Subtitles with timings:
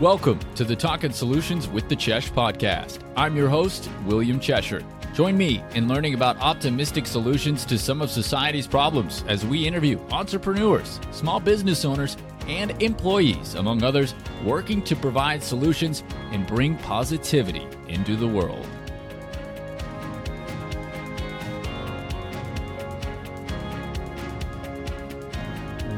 [0.00, 2.98] Welcome to the Talking Solutions with the Chesh podcast.
[3.16, 4.84] I'm your host, William Cheshire.
[5.14, 9.98] Join me in learning about optimistic solutions to some of society's problems as we interview
[10.10, 14.14] entrepreneurs, small business owners, and employees, among others,
[14.44, 18.66] working to provide solutions and bring positivity into the world.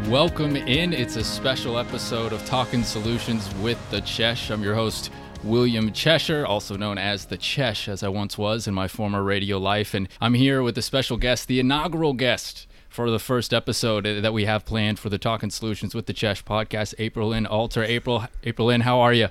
[0.09, 0.95] Welcome in.
[0.95, 4.51] It's a special episode of Talking Solutions with the Chesh.
[4.51, 5.11] I'm your host,
[5.45, 9.59] William Cheshire, also known as the Chesh, as I once was in my former radio
[9.59, 9.93] life.
[9.93, 14.33] And I'm here with a special guest, the inaugural guest for the first episode that
[14.33, 17.85] we have planned for the Talking Solutions with the Chesh podcast, Aprilynne Alter.
[17.85, 19.29] April, Aprilynne, how are you?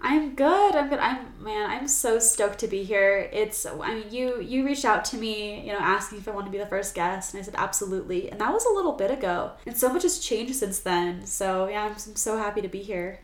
[0.00, 0.74] I'm good.
[0.76, 0.98] I'm good.
[0.98, 1.70] I'm man.
[1.70, 3.30] I'm so stoked to be here.
[3.32, 3.64] It's.
[3.66, 6.52] I mean, you you reached out to me, you know, asking if I want to
[6.52, 8.30] be the first guest, and I said absolutely.
[8.30, 11.24] And that was a little bit ago, and so much has changed since then.
[11.26, 13.20] So yeah, I'm, I'm so happy to be here.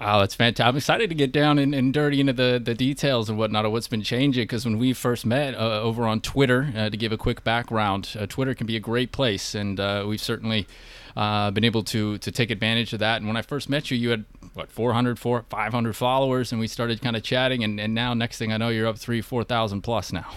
[0.00, 0.68] Oh, that's fantastic.
[0.68, 3.72] I'm excited to get down and, and dirty into the, the details and whatnot of
[3.72, 4.44] what's been changing.
[4.44, 8.16] Because when we first met uh, over on Twitter, uh, to give a quick background,
[8.18, 10.68] uh, Twitter can be a great place, and uh, we've certainly
[11.16, 13.16] uh, been able to to take advantage of that.
[13.16, 14.24] And when I first met you, you had
[14.58, 17.64] what 400, 400 500 followers, and we started kind of chatting.
[17.64, 20.30] And, and now, next thing I know, you're up three, four thousand plus now.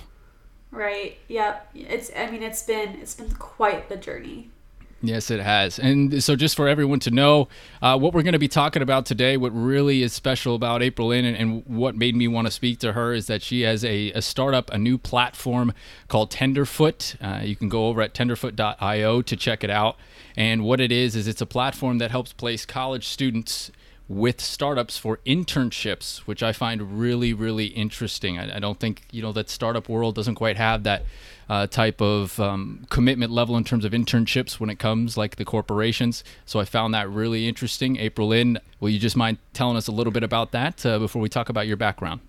[0.71, 1.17] Right.
[1.27, 1.71] Yep.
[1.75, 2.11] It's.
[2.15, 4.49] I mean, it's been it's been quite the journey.
[5.03, 5.79] Yes, it has.
[5.79, 7.47] And so, just for everyone to know,
[7.81, 11.23] uh, what we're going to be talking about today, what really is special about Aprilynne
[11.23, 14.11] and, and what made me want to speak to her is that she has a,
[14.11, 15.73] a startup, a new platform
[16.07, 17.15] called Tenderfoot.
[17.19, 19.97] Uh, you can go over at tenderfoot.io to check it out.
[20.37, 23.71] And what it is, is it's a platform that helps place college students
[24.11, 28.37] with startups for internships, which I find really, really interesting.
[28.37, 31.03] I, I, don't think you know that startup world doesn't quite have that
[31.49, 35.45] uh, type of um, commitment level in terms of internships when it comes like the
[35.45, 36.25] corporations.
[36.45, 37.95] So I found that really interesting.
[37.95, 41.29] Aprilynne, will you just mind telling us a little bit about that uh, before we
[41.29, 42.19] talk about your background?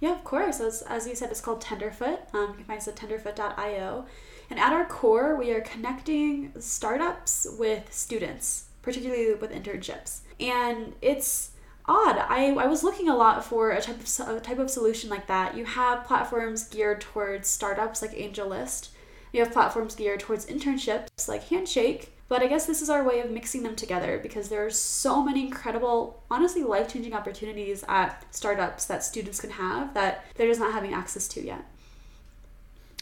[0.00, 0.60] Yeah, of course.
[0.60, 2.20] As, as you said, it's called Tenderfoot.
[2.32, 4.06] Um, you can find us at tenderfoot.io.
[4.48, 11.50] And at our core, we are connecting startups with students, particularly with internships and it's
[11.86, 12.18] odd.
[12.18, 15.26] I, I was looking a lot for a type of a type of solution like
[15.26, 15.56] that.
[15.56, 18.90] You have platforms geared towards startups like AngelList.
[19.32, 22.12] You have platforms geared towards internships like Handshake.
[22.28, 25.20] But I guess this is our way of mixing them together because there are so
[25.20, 30.60] many incredible, honestly life changing opportunities at startups that students can have that they're just
[30.60, 31.64] not having access to yet.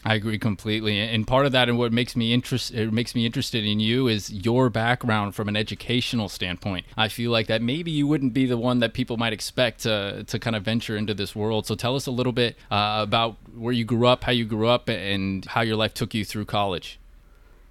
[0.05, 3.25] I agree completely, and part of that, and what makes me interest, it makes me
[3.25, 6.85] interested in you is your background from an educational standpoint.
[6.95, 10.23] I feel like that maybe you wouldn't be the one that people might expect to
[10.25, 11.67] to kind of venture into this world.
[11.67, 14.69] So tell us a little bit uh, about where you grew up, how you grew
[14.69, 16.97] up, and how your life took you through college.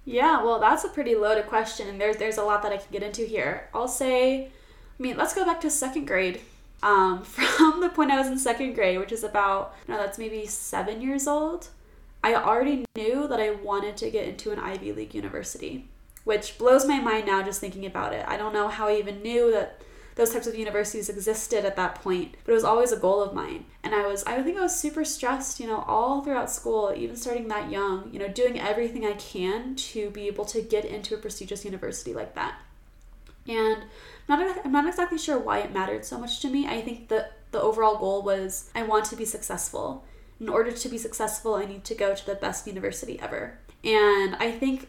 [0.05, 2.91] Yeah, well, that's a pretty loaded question, and there's there's a lot that I can
[2.91, 3.69] get into here.
[3.73, 4.49] I'll say, I
[5.01, 6.41] mean, let's go back to second grade.
[6.83, 10.45] Um, from the point I was in second grade, which is about, no, that's maybe
[10.45, 11.69] seven years old
[12.23, 15.87] I already knew that I wanted to get into an Ivy League university,
[16.23, 18.25] which blows my mind now just thinking about it.
[18.27, 19.81] I don't know how I even knew that
[20.15, 23.33] those types of universities existed at that point, but it was always a goal of
[23.33, 23.63] mine.
[23.83, 27.15] And I was, I think I was super stressed, you know, all throughout school, even
[27.15, 31.15] starting that young, you know, doing everything I can to be able to get into
[31.15, 32.59] a prestigious university like that.
[33.47, 33.83] And
[34.27, 36.67] I'm not, I'm not exactly sure why it mattered so much to me.
[36.67, 40.03] I think that the overall goal was I want to be successful
[40.39, 43.57] in order to be successful, I need to go to the best university ever.
[43.83, 44.87] And I think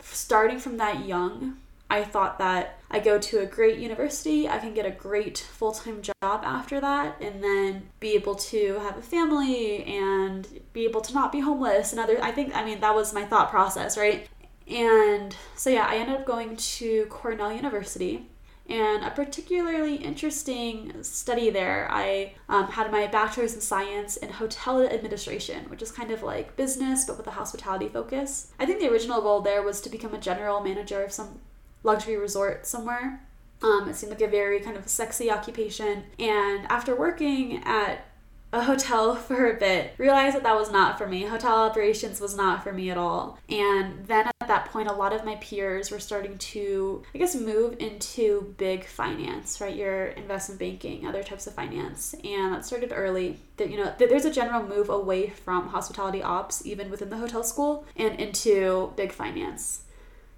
[0.00, 1.56] starting from that young,
[1.88, 5.72] I thought that I go to a great university, I can get a great full
[5.72, 11.00] time job after that, and then be able to have a family and be able
[11.00, 12.22] to not be homeless and other.
[12.22, 14.28] I think, I mean, that was my thought process, right?
[14.68, 18.29] And so, yeah, I ended up going to Cornell University
[18.70, 21.88] and a particularly interesting study there.
[21.90, 26.56] I um, had my bachelor's in science in hotel administration, which is kind of like
[26.56, 28.52] business but with a hospitality focus.
[28.60, 31.40] I think the original goal there was to become a general manager of some
[31.82, 33.26] luxury resort somewhere.
[33.62, 36.04] Um, it seemed like a very kind of sexy occupation.
[36.18, 38.06] And after working at
[38.52, 41.22] a hotel for a bit, realized that that was not for me.
[41.22, 43.38] Hotel operations was not for me at all.
[43.48, 47.34] And then at that point, a lot of my peers were starting to, I guess,
[47.34, 49.74] move into big finance, right?
[49.74, 52.14] Your investment banking, other types of finance.
[52.24, 53.38] And that started early.
[53.56, 57.42] That, you know, there's a general move away from hospitality ops, even within the hotel
[57.42, 59.82] school, and into big finance.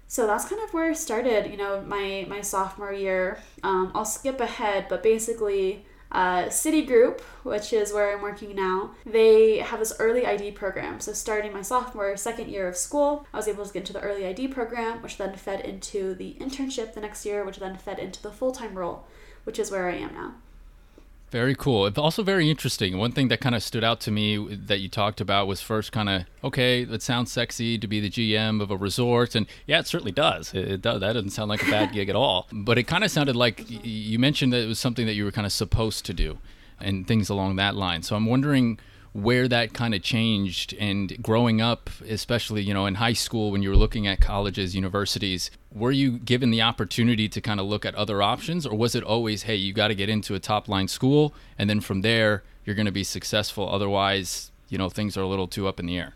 [0.07, 3.39] So that's kind of where I started, you know, my, my sophomore year.
[3.63, 9.57] Um, I'll skip ahead, but basically, Uh, Citigroup, which is where I'm working now, they
[9.57, 10.99] have this early ID program.
[10.99, 14.01] So, starting my sophomore, second year of school, I was able to get into the
[14.01, 17.97] early ID program, which then fed into the internship the next year, which then fed
[17.97, 19.07] into the full time role,
[19.43, 20.35] which is where I am now.
[21.33, 21.91] Very cool.
[21.97, 22.99] Also very interesting.
[22.99, 25.91] One thing that kind of stood out to me that you talked about was first
[25.91, 29.79] kind of okay, it sounds sexy to be the GM of a resort, and yeah,
[29.79, 30.53] it certainly does.
[30.53, 30.99] It, it does.
[30.99, 32.45] That doesn't sound like a bad gig at all.
[32.51, 35.31] But it kind of sounded like you mentioned that it was something that you were
[35.31, 36.37] kind of supposed to do,
[36.79, 38.03] and things along that line.
[38.03, 38.77] So I'm wondering
[39.13, 43.61] where that kind of changed and growing up especially you know in high school when
[43.61, 47.85] you were looking at colleges universities were you given the opportunity to kind of look
[47.85, 50.67] at other options or was it always hey you got to get into a top
[50.67, 55.15] line school and then from there you're going to be successful otherwise you know things
[55.15, 56.15] are a little too up in the air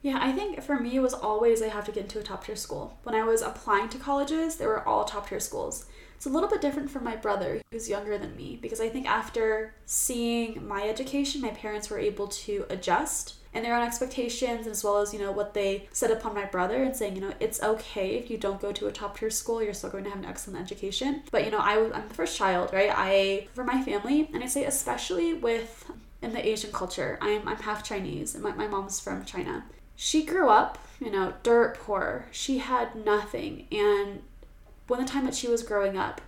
[0.00, 2.44] yeah, I think for me it was always I have to get into a top
[2.44, 2.96] tier school.
[3.02, 5.86] When I was applying to colleges, they were all top tier schools.
[6.18, 9.08] It's a little bit different from my brother, who's younger than me, because I think
[9.08, 14.82] after seeing my education, my parents were able to adjust and their own expectations as
[14.82, 17.62] well as you know what they set upon my brother and saying you know it's
[17.62, 20.18] okay if you don't go to a top tier school you're still going to have
[20.18, 21.22] an excellent education.
[21.30, 22.90] But you know I, i'm the first child right?
[22.92, 27.56] I for my family and i say especially with in the asian culture i'm, I'm
[27.56, 29.64] half chinese and my, my mom's from china.
[29.96, 32.26] She grew up you know dirt poor.
[32.32, 34.22] She had nothing and
[34.88, 36.20] when the time that she was growing up,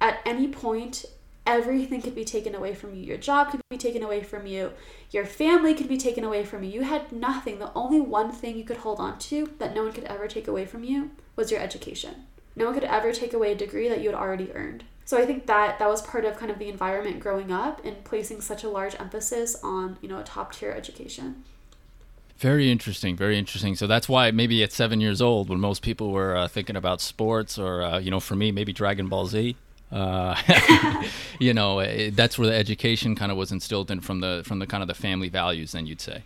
[0.00, 1.04] at any point,
[1.46, 3.02] everything could be taken away from you.
[3.02, 4.72] Your job could be taken away from you.
[5.10, 6.70] Your family could be taken away from you.
[6.70, 7.58] You had nothing.
[7.58, 10.48] The only one thing you could hold on to that no one could ever take
[10.48, 12.26] away from you was your education.
[12.54, 14.84] No one could ever take away a degree that you had already earned.
[15.04, 18.02] So I think that that was part of kind of the environment growing up and
[18.02, 21.44] placing such a large emphasis on, you know, a top tier education.
[22.38, 23.16] Very interesting.
[23.16, 23.76] Very interesting.
[23.76, 27.00] So that's why maybe at seven years old, when most people were uh, thinking about
[27.00, 29.56] sports, or uh, you know, for me, maybe Dragon Ball Z.
[29.90, 30.34] Uh,
[31.38, 34.58] you know, it, that's where the education kind of was instilled in from the from
[34.58, 35.72] the kind of the family values.
[35.72, 36.22] Then you'd say.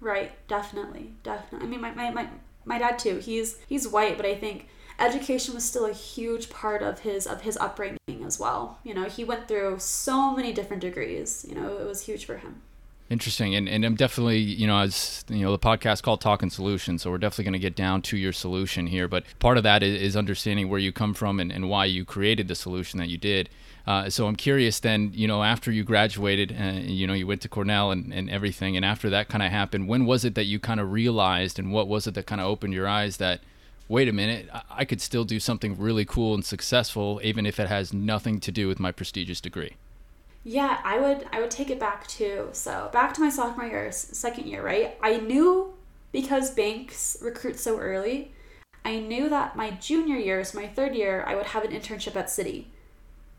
[0.00, 0.32] Right.
[0.48, 1.12] Definitely.
[1.22, 1.66] Definitely.
[1.66, 2.28] I mean, my, my, my,
[2.64, 3.16] my dad too.
[3.18, 4.68] He's he's white, but I think
[4.98, 8.78] education was still a huge part of his of his upbringing as well.
[8.84, 11.46] You know, he went through so many different degrees.
[11.48, 12.60] You know, it was huge for him.
[13.08, 17.02] Interesting, and and I'm definitely you know as you know the podcast called Talking Solutions,
[17.02, 19.06] so we're definitely going to get down to your solution here.
[19.06, 22.04] But part of that is, is understanding where you come from and, and why you
[22.04, 23.48] created the solution that you did.
[23.86, 27.42] Uh, so I'm curious then, you know, after you graduated, uh, you know, you went
[27.42, 30.46] to Cornell and, and everything, and after that kind of happened, when was it that
[30.46, 33.38] you kind of realized, and what was it that kind of opened your eyes that,
[33.86, 37.68] wait a minute, I could still do something really cool and successful, even if it
[37.68, 39.76] has nothing to do with my prestigious degree?
[40.48, 43.90] Yeah, I would I would take it back to so back to my sophomore year,
[43.90, 44.96] second year, right?
[45.02, 45.74] I knew
[46.12, 48.30] because banks recruit so early,
[48.84, 52.14] I knew that my junior year, so my third year, I would have an internship
[52.14, 52.66] at Citi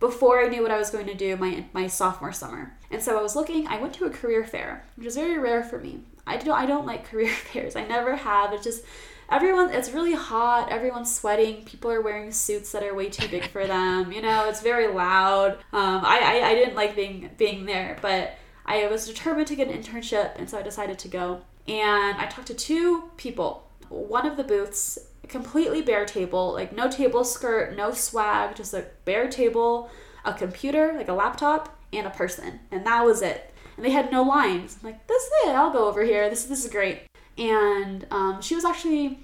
[0.01, 2.75] before I knew what I was going to do my my sophomore summer.
[2.91, 5.63] And so I was looking, I went to a career fair, which is very rare
[5.63, 6.01] for me.
[6.27, 7.77] I don't I don't like career fairs.
[7.77, 8.51] I never have.
[8.51, 8.83] It's just
[9.29, 13.45] everyone it's really hot everyone's sweating people are wearing suits that are way too big
[13.47, 15.53] for them you know it's very loud.
[15.73, 18.35] Um, I, I, I didn't like being being there but
[18.65, 21.41] i was determined to get an internship and so i decided to go.
[21.67, 23.69] And i talked to two people.
[23.89, 24.97] One of the booths
[25.27, 29.89] completely bare table like no table skirt no swag just a bare table
[30.23, 32.61] a computer like a laptop and a person.
[32.71, 33.53] And that was it.
[33.75, 34.77] And they had no lines.
[34.81, 35.49] I'm like this is it.
[35.49, 36.29] I'll go over here.
[36.29, 37.01] This, this is great
[37.37, 39.19] and um, she was actually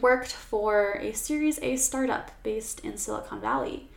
[0.00, 3.88] worked for a Series A startup based in Silicon Valley.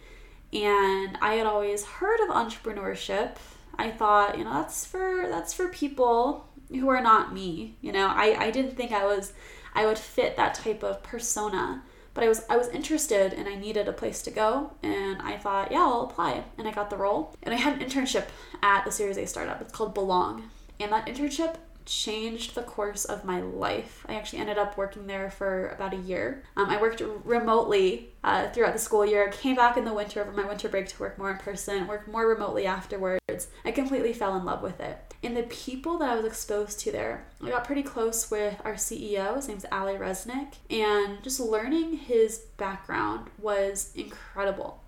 [0.51, 3.37] And I had always heard of entrepreneurship.
[3.77, 7.75] I thought, you know, that's for that's for people who are not me.
[7.81, 9.33] You know, I, I didn't think I was
[9.73, 11.83] I would fit that type of persona.
[12.13, 15.37] But I was I was interested and I needed a place to go and I
[15.37, 16.43] thought, yeah, I'll apply.
[16.57, 17.35] And I got the role.
[17.41, 18.25] And I had an internship
[18.61, 19.61] at the Series A startup.
[19.61, 20.51] It's called Belong.
[20.79, 24.05] And that internship changed the course of my life.
[24.07, 26.43] I actually ended up working there for about a year.
[26.55, 30.31] Um, I worked remotely uh, throughout the school year, came back in the winter over
[30.31, 33.47] my winter break to work more in person, worked more remotely afterwards.
[33.65, 35.13] I completely fell in love with it.
[35.23, 38.73] And the people that I was exposed to there, I got pretty close with our
[38.73, 39.37] CEO.
[39.37, 40.55] His name's Ali Resnick.
[40.69, 44.81] And just learning his background was incredible.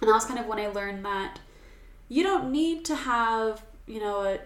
[0.00, 1.40] And that was kind of when I learned that
[2.08, 4.38] you don't need to have, you know, a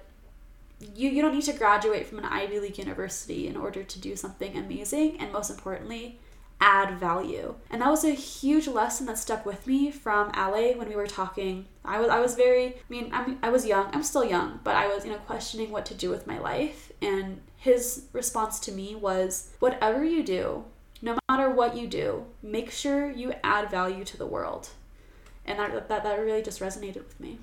[0.81, 4.17] you, you don't need to graduate from an Ivy League university in order to do
[4.17, 6.19] something amazing and most importantly,
[6.61, 7.55] add value.
[7.71, 11.07] And that was a huge lesson that stuck with me from Ali when we were
[11.07, 11.67] talking.
[11.85, 13.89] I was I was very I mean I'm, I was young.
[13.93, 16.93] I'm still young, but I was you know questioning what to do with my life
[17.01, 20.65] and his response to me was whatever you do,
[21.03, 24.71] no matter what you do, make sure you add value to the world.
[25.47, 27.39] And that that, that really just resonated with me.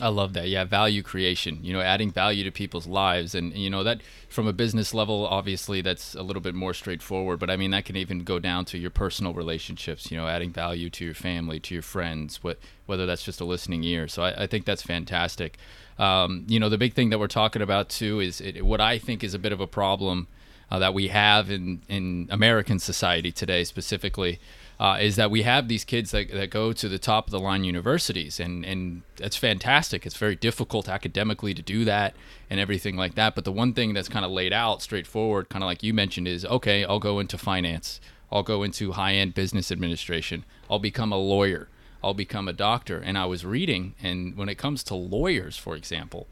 [0.00, 0.48] I love that.
[0.48, 1.58] Yeah, value creation.
[1.62, 5.26] You know, adding value to people's lives, and you know that from a business level,
[5.26, 7.38] obviously that's a little bit more straightforward.
[7.38, 10.10] But I mean, that can even go down to your personal relationships.
[10.10, 13.44] You know, adding value to your family, to your friends, what whether that's just a
[13.44, 14.08] listening ear.
[14.08, 15.58] So I, I think that's fantastic.
[15.98, 18.98] Um, you know, the big thing that we're talking about too is it, what I
[18.98, 20.28] think is a bit of a problem
[20.70, 24.40] uh, that we have in in American society today, specifically
[24.80, 27.38] uh, is that we have these kids that, that go to the top of the
[27.38, 30.06] line universities, and and that's fantastic.
[30.06, 32.14] It's very difficult academically to do that
[32.48, 33.34] and everything like that.
[33.34, 36.26] But the one thing that's kind of laid out straightforward, kind of like you mentioned,
[36.26, 38.00] is okay, I'll go into finance,
[38.32, 41.68] I'll go into high end business administration, I'll become a lawyer,
[42.02, 42.96] I'll become a doctor.
[42.98, 46.26] And I was reading, and when it comes to lawyers, for example,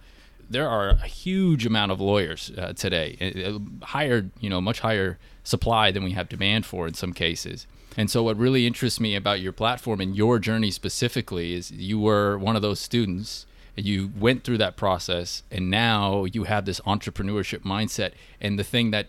[0.51, 5.91] there are a huge amount of lawyers uh, today, higher, you know, much higher supply
[5.91, 7.67] than we have demand for in some cases.
[7.97, 11.99] And so, what really interests me about your platform and your journey specifically is you
[11.99, 16.65] were one of those students and you went through that process, and now you have
[16.65, 18.13] this entrepreneurship mindset.
[18.41, 19.09] And the thing that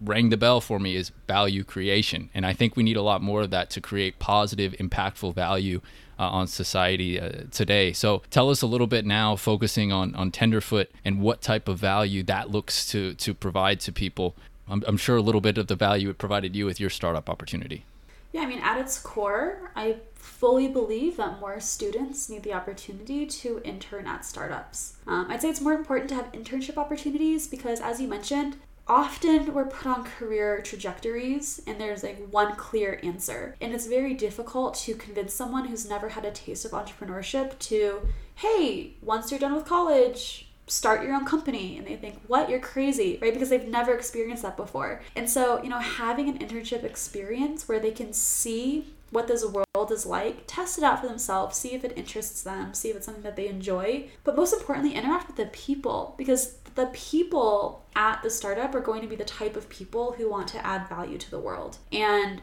[0.00, 2.30] rang the bell for me is value creation.
[2.34, 5.80] And I think we need a lot more of that to create positive, impactful value
[6.18, 7.92] uh, on society uh, today.
[7.92, 11.78] So tell us a little bit now, focusing on, on Tenderfoot and what type of
[11.78, 14.34] value that looks to, to provide to people.
[14.68, 17.28] I'm, I'm sure a little bit of the value it provided you with your startup
[17.28, 17.84] opportunity.
[18.32, 23.26] Yeah, I mean, at its core, I fully believe that more students need the opportunity
[23.26, 24.94] to intern at startups.
[25.06, 28.56] Um, I'd say it's more important to have internship opportunities because, as you mentioned,
[28.86, 33.56] often we're put on career trajectories and there's like one clear answer.
[33.60, 38.08] And it's very difficult to convince someone who's never had a taste of entrepreneurship to,
[38.36, 41.78] hey, once you're done with college, start your own company.
[41.78, 42.50] And they think what?
[42.50, 43.32] You're crazy right?
[43.32, 45.02] Because they've never experienced that before.
[45.16, 49.92] And so you know having an internship experience where they can see what this world
[49.92, 53.06] is like test it out for themselves see if it interests them see if it's
[53.06, 56.14] something that they enjoy but most importantly interact with the people.
[56.18, 60.28] Because the people at the startup are going to be the type of people who
[60.28, 62.40] want to add value to the world and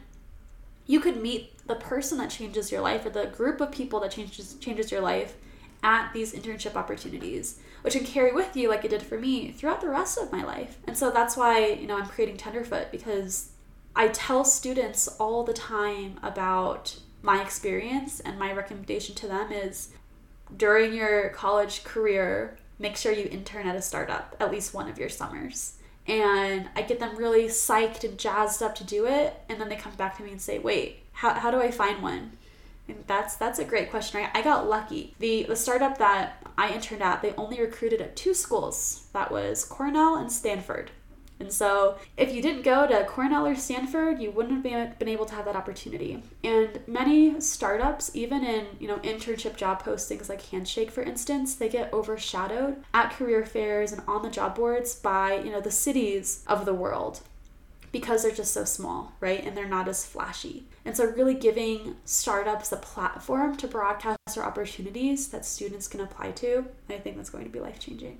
[0.88, 4.11] you could meet the person that changes your life or the group of people that
[4.11, 5.35] changes changes your life
[5.83, 9.81] at these internship opportunities, which can carry with you, like it did for me, throughout
[9.81, 10.77] the rest of my life.
[10.88, 13.51] And so that's why, you know, I'm creating Tenderfoot because
[13.95, 19.89] I tell students all the time about my experience, and my recommendation to them is
[20.57, 24.97] during your college career, make sure you intern at a startup at least one of
[24.97, 25.77] your summers.
[26.07, 29.35] And I get them really psyched and jazzed up to do it.
[29.47, 32.01] And then they come back to me and say, wait, how, how do I find
[32.01, 32.38] one?
[32.88, 34.21] And that's that's a great question.
[34.21, 35.15] I, I got lucky.
[35.19, 39.05] The the startup that I interned at, they only recruited at two schools.
[39.13, 40.91] That was Cornell and Stanford.
[41.41, 45.25] And so, if you didn't go to Cornell or Stanford, you wouldn't have been able
[45.25, 46.21] to have that opportunity.
[46.43, 51.67] And many startups, even in you know internship job postings like Handshake, for instance, they
[51.67, 56.45] get overshadowed at career fairs and on the job boards by you know the Citis
[56.45, 57.21] of the world
[57.91, 59.43] because they're just so small, right?
[59.43, 60.65] And they're not as flashy.
[60.86, 66.33] And so, really giving startups a platform to broadcast their opportunities that students can apply
[66.33, 68.19] to, I think that's going to be life changing.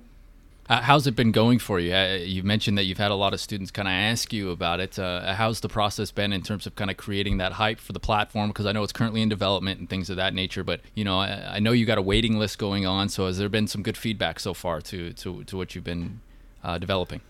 [0.68, 1.92] Uh, how's it been going for you?
[1.92, 4.78] Uh, you mentioned that you've had a lot of students kind of ask you about
[4.78, 4.96] it.
[4.96, 8.00] Uh, how's the process been in terms of kind of creating that hype for the
[8.00, 8.48] platform?
[8.48, 10.62] Because I know it's currently in development and things of that nature.
[10.62, 13.08] But you know, I, I, know you got a waiting list going on.
[13.08, 16.20] So has there been some good feedback so far to to, to what you've been
[16.62, 17.22] uh, developing?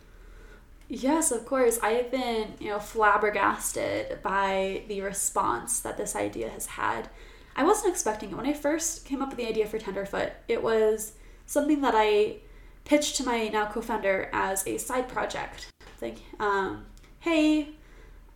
[0.89, 1.79] Yes, of course.
[1.83, 7.09] I have been, you know, flabbergasted by the response that this idea has had.
[7.57, 8.37] I wasn't expecting it.
[8.37, 11.15] When I first came up with the idea for Tenderfoot, it was
[11.47, 12.37] something that I
[12.85, 15.69] pitched to my now co-founder as a side project.
[16.01, 16.87] Like, um,
[17.21, 17.71] hey,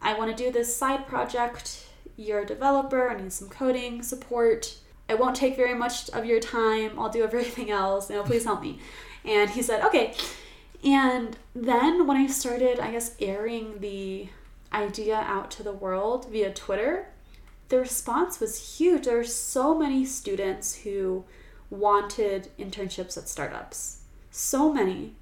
[0.00, 1.86] I want to do this side project.
[2.16, 3.10] You're a developer.
[3.10, 4.76] I need some coding support.
[5.08, 6.98] It won't take very much of your time.
[6.98, 8.10] I'll do everything else.
[8.10, 8.78] You know, please help me.
[9.24, 10.14] And he said, okay.
[10.84, 14.28] And then when I started, I guess, airing the
[14.72, 17.08] idea out to the world via Twitter,
[17.68, 19.04] the response was huge.
[19.04, 21.24] There were so many students who
[21.70, 24.02] wanted internships at startups.
[24.36, 25.14] So many.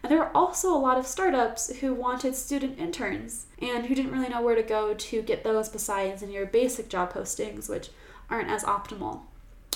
[0.00, 4.12] And there were also a lot of startups who wanted student interns and who didn't
[4.12, 7.88] really know where to go to get those besides in your basic job postings, which
[8.30, 9.22] aren't as optimal.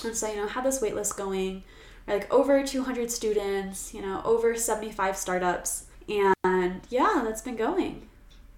[0.04, 1.64] And so, you know, had this waitlist going
[2.06, 5.86] like over 200 students, you know, over 75 startups.
[6.08, 8.08] And yeah, that's been going.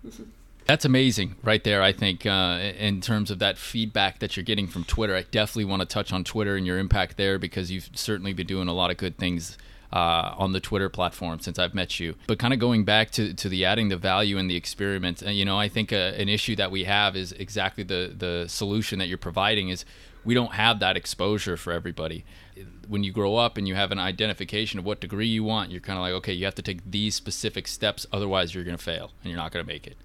[0.66, 1.80] That's amazing, right there.
[1.80, 5.66] I think uh, in terms of that feedback that you're getting from Twitter, I definitely
[5.66, 8.72] want to touch on Twitter and your impact there because you've certainly been doing a
[8.72, 9.56] lot of good things
[9.92, 12.14] uh, on the Twitter platform since I've met you.
[12.26, 15.36] But kind of going back to, to the adding the value and the experiment, and
[15.36, 18.98] you know, I think uh, an issue that we have is exactly the the solution
[18.98, 19.84] that you're providing is
[20.24, 22.24] we don't have that exposure for everybody.
[22.88, 25.80] When you grow up and you have an identification of what degree you want, you're
[25.80, 28.82] kind of like, okay, you have to take these specific steps, otherwise you're going to
[28.82, 29.96] fail and you're not going to make it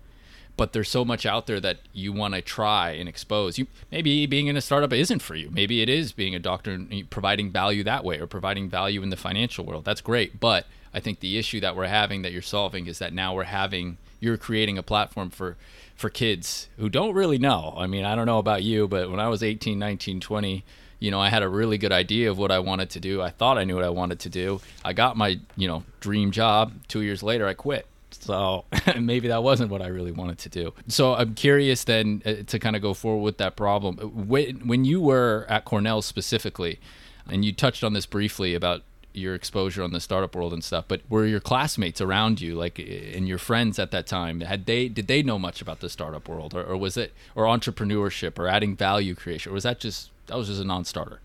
[0.58, 3.58] but there's so much out there that you want to try and expose.
[3.58, 5.50] You maybe being in a startup isn't for you.
[5.52, 9.10] Maybe it is being a doctor and providing value that way or providing value in
[9.10, 9.86] the financial world.
[9.86, 13.14] That's great, but I think the issue that we're having that you're solving is that
[13.14, 15.58] now we're having you're creating a platform for
[15.96, 17.76] for kids who don't really know.
[17.78, 20.66] I mean, I don't know about you, but when I was 18, 19, 20,
[21.00, 23.22] you know, I had a really good idea of what I wanted to do.
[23.22, 24.62] I thought I knew what I wanted to do.
[24.84, 26.74] I got my, you know, dream job.
[26.88, 28.66] 2 years later I quit so
[29.00, 30.74] maybe that wasn't what I really wanted to do.
[30.88, 33.98] So I'm curious then uh, to kind of go forward with that problem.
[33.98, 36.80] When, when you were at Cornell specifically,
[37.28, 40.86] and you touched on this briefly about your exposure on the startup world and stuff,
[40.88, 44.88] but were your classmates around you, like and your friends at that time, had they
[44.88, 48.48] did they know much about the startup world, or, or was it or entrepreneurship or
[48.48, 51.20] adding value creation, or was that just that was just a non-starter?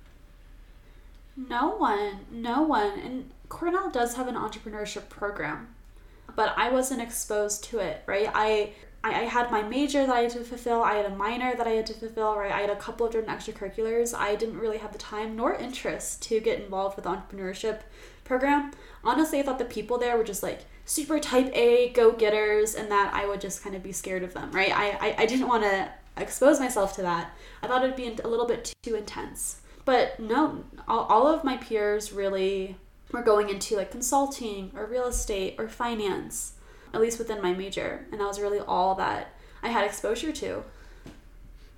[1.37, 5.76] No one, no one, and Cornell does have an entrepreneurship program
[6.37, 8.31] but I wasn't exposed to it, right?
[8.33, 8.73] I
[9.05, 10.83] I, had my major that I had to fulfill.
[10.83, 12.51] I had a minor that I had to fulfill, right?
[12.51, 14.17] I had a couple of different extracurriculars.
[14.17, 17.83] I didn't really have the time nor interest to get involved with the entrepreneurship
[18.25, 18.73] program.
[19.05, 22.91] Honestly, I thought the people there were just like super type A go getters and
[22.91, 24.73] that I would just kind of be scared of them, right?
[24.75, 27.31] I, I, I didn't want to expose myself to that.
[27.63, 29.61] I thought it'd be a little bit too intense.
[29.85, 32.77] But no, all, all of my peers really
[33.13, 36.53] or going into like consulting or real estate or finance,
[36.93, 38.07] at least within my major.
[38.11, 39.33] And that was really all that
[39.63, 40.65] I had exposure to.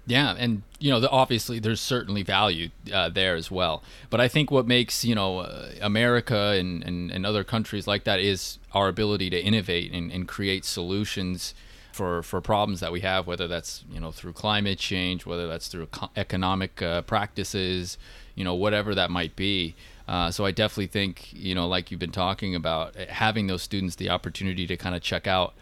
[0.09, 3.83] Yeah, and you know, the, obviously, there's certainly value uh, there as well.
[4.09, 8.05] But I think what makes you know uh, America and, and, and other countries like
[8.05, 11.53] that is our ability to innovate and, and create solutions
[11.93, 15.69] for for problems that we have, whether that's you know through climate change, whether that's
[15.69, 17.99] through economic uh, practices,
[18.35, 19.75] you know, whatever that might be.
[20.09, 23.63] Uh, so I definitely think, you know, like you've been talking about, eh, having those
[23.63, 25.53] students the opportunity to kind of check out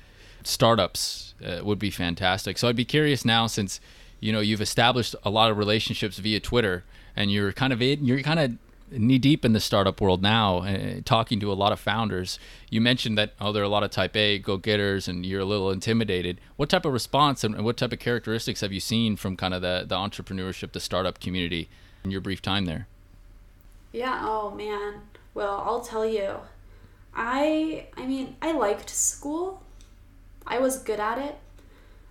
[0.45, 2.57] startups uh, would be fantastic.
[2.57, 3.81] So I'd be curious now, since
[4.21, 6.85] you know you've established a lot of relationships via Twitter,
[7.17, 8.53] and you're kind of in, you're kind of
[8.91, 12.39] knee deep in the startup world now, uh, talking to a lot of founders.
[12.71, 15.41] You mentioned that oh, there are a lot of Type A go getters, and you're
[15.41, 16.41] a little intimidated.
[16.57, 19.63] What type of response and what type of characteristics have you seen from kind of
[19.63, 21.69] the the entrepreneurship, the startup community
[22.05, 22.87] in your brief time there?
[23.93, 25.03] Yeah, oh man.
[25.35, 26.37] Well, I'll tell you.
[27.15, 29.63] I I mean, I liked school.
[30.47, 31.37] I was good at it.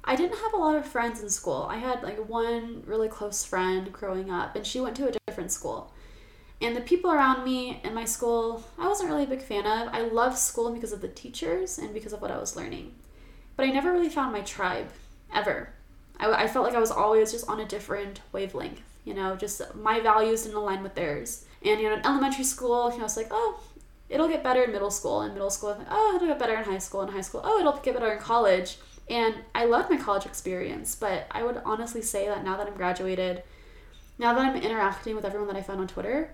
[0.03, 1.67] I didn't have a lot of friends in school.
[1.69, 5.51] I had like one really close friend growing up and she went to a different
[5.51, 5.91] school.
[6.61, 9.89] And the people around me in my school, I wasn't really a big fan of.
[9.93, 12.93] I loved school because of the teachers and because of what I was learning.
[13.57, 14.89] But I never really found my tribe,
[15.33, 15.69] ever.
[16.19, 19.61] I, I felt like I was always just on a different wavelength, you know, just
[19.75, 21.44] my values didn't align with theirs.
[21.65, 23.59] And you know, in elementary school, you know, it's like, oh,
[24.07, 25.23] it'll get better in middle school.
[25.23, 27.01] In middle school, oh, it'll get better in high school.
[27.01, 28.77] In high school, oh, it'll get better in college.
[29.09, 32.75] And I loved my college experience, but I would honestly say that now that I'm
[32.75, 33.43] graduated,
[34.17, 36.31] now that I'm interacting with everyone that I found on Twitter,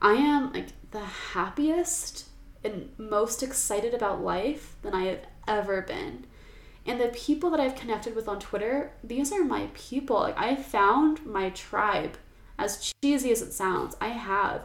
[0.00, 2.28] I am like the happiest
[2.64, 6.26] and most excited about life than I have ever been.
[6.86, 10.16] And the people that I've connected with on Twitter, these are my people.
[10.20, 12.16] Like I found my tribe
[12.58, 14.62] as cheesy as it sounds, I have.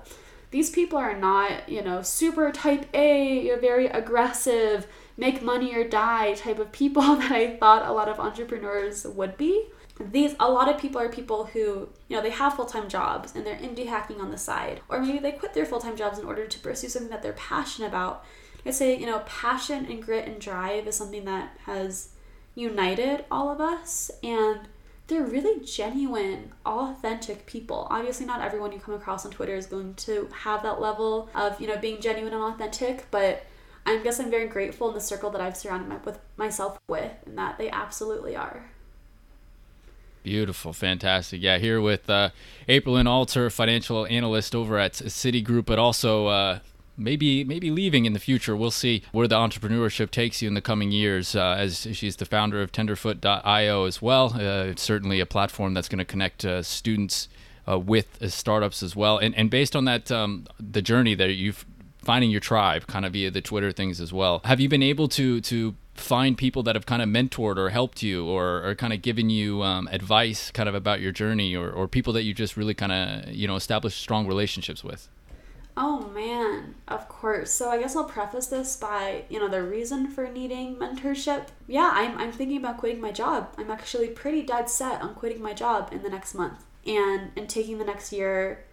[0.52, 4.86] These people are not, you know, super type A, very aggressive,
[5.18, 9.38] make money or die type of people that I thought a lot of entrepreneurs would
[9.38, 9.68] be.
[10.00, 13.46] These a lot of people are people who, you know, they have full-time jobs and
[13.46, 14.82] they're indie hacking on the side.
[14.90, 17.90] Or maybe they quit their full-time jobs in order to pursue something that they're passionate
[17.90, 18.26] about.
[18.66, 22.10] I say, you know, passion and grit and drive is something that has
[22.56, 24.60] united all of us and
[25.08, 27.88] they're really genuine, authentic people.
[27.90, 31.60] Obviously, not everyone you come across on Twitter is going to have that level of,
[31.60, 33.46] you know, being genuine and authentic, but
[33.86, 37.12] I guess I'm very grateful in the circle that I've surrounded my, with myself with,
[37.26, 38.70] and that they absolutely are.
[40.24, 41.42] Beautiful, fantastic.
[41.42, 42.30] Yeah, here with uh,
[42.68, 46.60] and Alter, financial analyst over at Citigroup, but also uh,
[46.98, 48.56] maybe maybe leaving in the future.
[48.56, 51.36] We'll see where the entrepreneurship takes you in the coming years.
[51.36, 54.34] Uh, as she's the founder of Tenderfoot.io as well.
[54.36, 57.28] Uh, it's certainly a platform that's going to connect uh, students
[57.68, 59.18] uh, with uh, startups as well.
[59.18, 61.66] And and based on that, um, the journey that you've
[61.98, 64.42] finding your tribe, kind of via the Twitter things as well.
[64.46, 68.02] Have you been able to to find people that have kind of mentored or helped
[68.02, 71.70] you or, or kind of given you um, advice kind of about your journey or,
[71.70, 75.10] or people that you just really kind of you know established strong relationships with
[75.78, 77.52] Oh man, of course.
[77.52, 81.48] So I guess I'll preface this by, you know, the reason for needing mentorship.
[81.68, 83.54] Yeah, I'm, I'm thinking about quitting my job.
[83.58, 87.48] I'm actually pretty dead set on quitting my job in the next month and and
[87.48, 88.66] taking the next year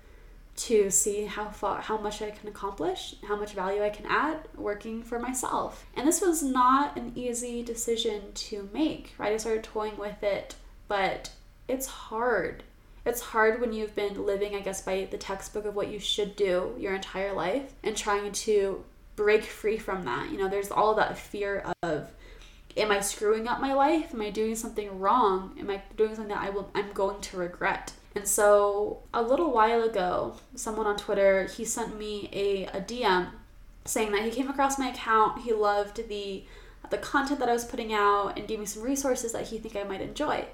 [0.57, 4.49] to see how far how much I can accomplish, how much value I can add
[4.57, 5.87] working for myself.
[5.95, 9.33] And this was not an easy decision to make, right?
[9.33, 10.57] I started toying with it,
[10.89, 11.31] but
[11.69, 12.65] it's hard.
[13.09, 16.37] It's hard when you've been living, I guess, by the textbook of what you should
[16.37, 18.85] do your entire life and trying to
[19.17, 20.31] break free from that.
[20.31, 22.11] You know, there's all that fear of
[22.77, 24.13] am I screwing up my life?
[24.13, 25.57] Am I doing something wrong?
[25.59, 27.95] Am I doing something that I will I'm going to regret?
[28.15, 33.31] And so a little while ago, someone on Twitter, he sent me a, a DM
[33.85, 36.45] saying that he came across my account, he loved the
[36.91, 39.77] the content that I was putting out and gave me some resources that he think
[39.77, 40.47] I might enjoy.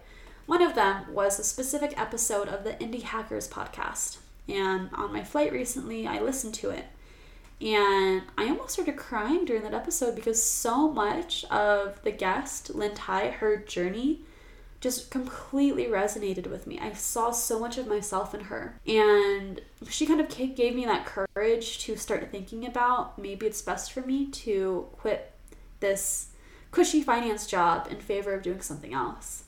[0.47, 4.19] One of them was a specific episode of the Indie Hackers podcast.
[4.47, 6.85] And on my flight recently, I listened to it.
[7.61, 12.95] And I almost started crying during that episode because so much of the guest, Lynne
[12.95, 14.21] Tye, her journey
[14.81, 16.79] just completely resonated with me.
[16.79, 18.79] I saw so much of myself in her.
[18.87, 23.93] And she kind of gave me that courage to start thinking about maybe it's best
[23.93, 25.33] for me to quit
[25.81, 26.29] this
[26.71, 29.45] cushy finance job in favor of doing something else.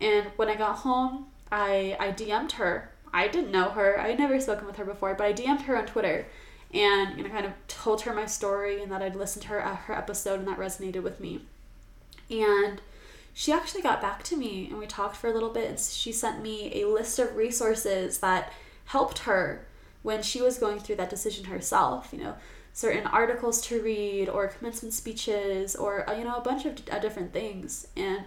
[0.00, 2.90] And when I got home, I, I DM'd her.
[3.12, 3.98] I didn't know her.
[3.98, 6.26] I had never spoken with her before, but I DM'd her on Twitter
[6.72, 9.64] and you know, kind of told her my story and that I'd listened to her
[9.64, 11.40] uh, her episode and that resonated with me.
[12.30, 12.80] And
[13.32, 16.12] she actually got back to me and we talked for a little bit and she
[16.12, 18.52] sent me a list of resources that
[18.86, 19.66] helped her
[20.02, 22.34] when she was going through that decision herself you know
[22.72, 26.98] certain articles to read or commencement speeches or uh, you know a bunch of uh,
[26.98, 28.24] different things and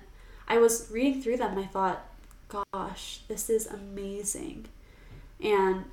[0.48, 2.06] i was reading through them and i thought
[2.48, 4.66] gosh this is amazing
[5.42, 5.86] and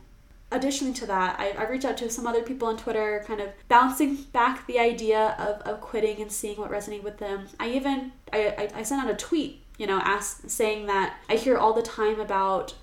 [0.52, 3.50] additionally to that, I, I reached out to some other people on Twitter, kind of
[3.68, 7.48] bouncing back the idea of, of quitting and seeing what resonated with them.
[7.58, 11.36] I even I, I, I sent out a tweet, you know, ask, saying that I
[11.36, 12.74] hear all the time about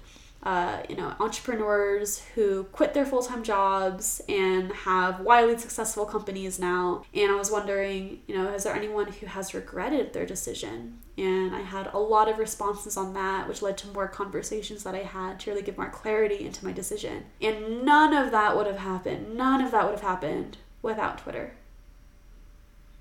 [0.44, 6.60] uh, you know, entrepreneurs who quit their full time jobs and have wildly successful companies
[6.60, 7.04] now.
[7.14, 11.00] And I was wondering, you know, is there anyone who has regretted their decision?
[11.18, 14.94] And I had a lot of responses on that, which led to more conversations that
[14.94, 17.26] I had to really give more clarity into my decision.
[17.42, 19.36] And none of that would have happened.
[19.36, 21.54] None of that would have happened without Twitter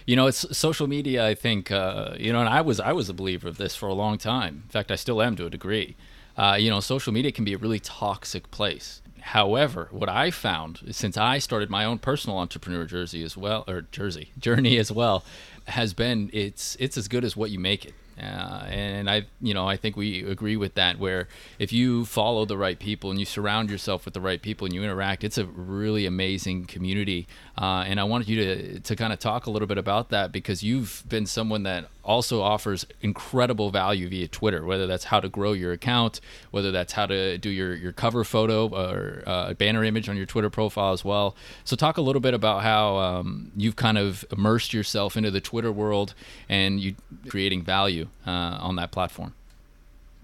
[0.07, 3.09] you know it's social media i think uh, you know and i was i was
[3.09, 5.51] a believer of this for a long time in fact i still am to a
[5.51, 5.97] degree
[6.37, 9.03] uh, you know, social media can be a really toxic place.
[9.21, 13.83] However, what I found since I started my own personal entrepreneur jersey as well, or
[13.83, 15.25] jersey journey as well,
[15.67, 17.95] has been it's it's as good as what you make it.
[18.23, 20.99] Uh, and I, you know, I think we agree with that.
[20.99, 24.65] Where if you follow the right people and you surround yourself with the right people
[24.65, 27.27] and you interact, it's a really amazing community.
[27.59, 30.31] Uh, and I wanted you to to kind of talk a little bit about that
[30.31, 35.29] because you've been someone that also offers incredible value via Twitter, whether that's how to
[35.29, 39.83] grow your account, whether that's how to do your, your cover photo or uh, banner
[39.85, 41.35] image on your Twitter profile as well.
[41.65, 45.41] So, talk a little bit about how um, you've kind of immersed yourself into the
[45.41, 46.15] Twitter world
[46.49, 46.95] and you
[47.29, 49.35] creating value uh, on that platform.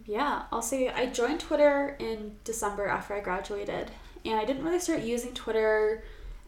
[0.05, 3.91] Yeah, I'll say I joined Twitter in December after I graduated,
[4.25, 6.03] and I didn't really start using Twitter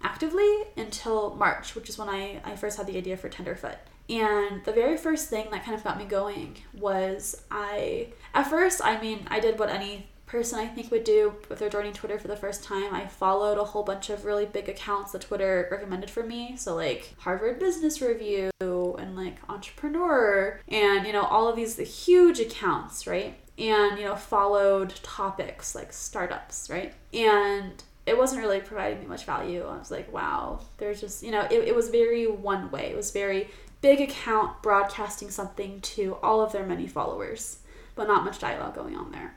[0.05, 3.79] actively until March, which is when I, I first had the idea for Tenderfoot.
[4.09, 8.83] And the very first thing that kind of got me going was I, at first,
[8.85, 12.19] I mean, I did what any person I think would do if they're joining Twitter
[12.19, 12.95] for the first time.
[12.95, 16.57] I followed a whole bunch of really big accounts that Twitter recommended for me.
[16.57, 22.40] So, like Harvard Business Review and like Entrepreneur and, you know, all of these huge
[22.40, 23.38] accounts, right?
[23.57, 26.93] And, you know, followed topics like startups, right?
[27.12, 29.64] And it wasn't really providing me much value.
[29.64, 32.90] I was like, wow, there's just, you know, it, it was very one way.
[32.90, 33.49] It was very
[33.81, 37.59] big account broadcasting something to all of their many followers,
[37.95, 39.35] but not much dialogue going on there.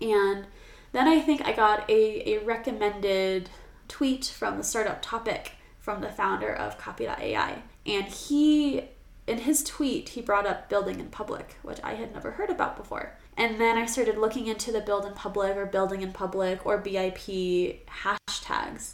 [0.00, 0.46] And
[0.92, 3.50] then I think I got a, a recommended
[3.88, 7.62] tweet from the startup topic from the founder of copy.ai.
[7.84, 8.82] And he,
[9.32, 12.76] in his tweet, he brought up building in public, which I had never heard about
[12.76, 13.16] before.
[13.34, 16.78] And then I started looking into the build in public or building in public or
[16.78, 18.92] BIP hashtags.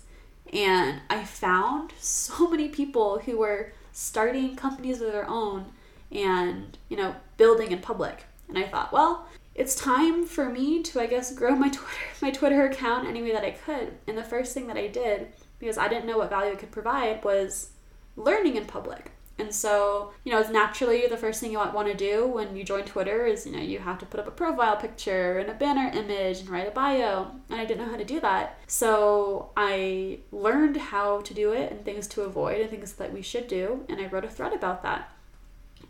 [0.53, 5.73] And I found so many people who were starting companies of their own
[6.13, 8.25] and, you know, building in public.
[8.49, 12.31] And I thought, well, it's time for me to, I guess, grow my Twitter, my
[12.31, 13.95] Twitter account any way that I could.
[14.07, 16.71] And the first thing that I did, because I didn't know what value it could
[16.71, 17.71] provide, was
[18.17, 19.11] learning in public.
[19.39, 22.65] And so, you know, it's naturally the first thing you want to do when you
[22.65, 25.55] join Twitter is, you know, you have to put up a profile picture and a
[25.55, 27.29] banner image and write a bio.
[27.49, 28.59] And I didn't know how to do that.
[28.67, 33.23] So I learned how to do it and things to avoid and things that we
[33.23, 33.85] should do.
[33.89, 35.13] And I wrote a thread about that.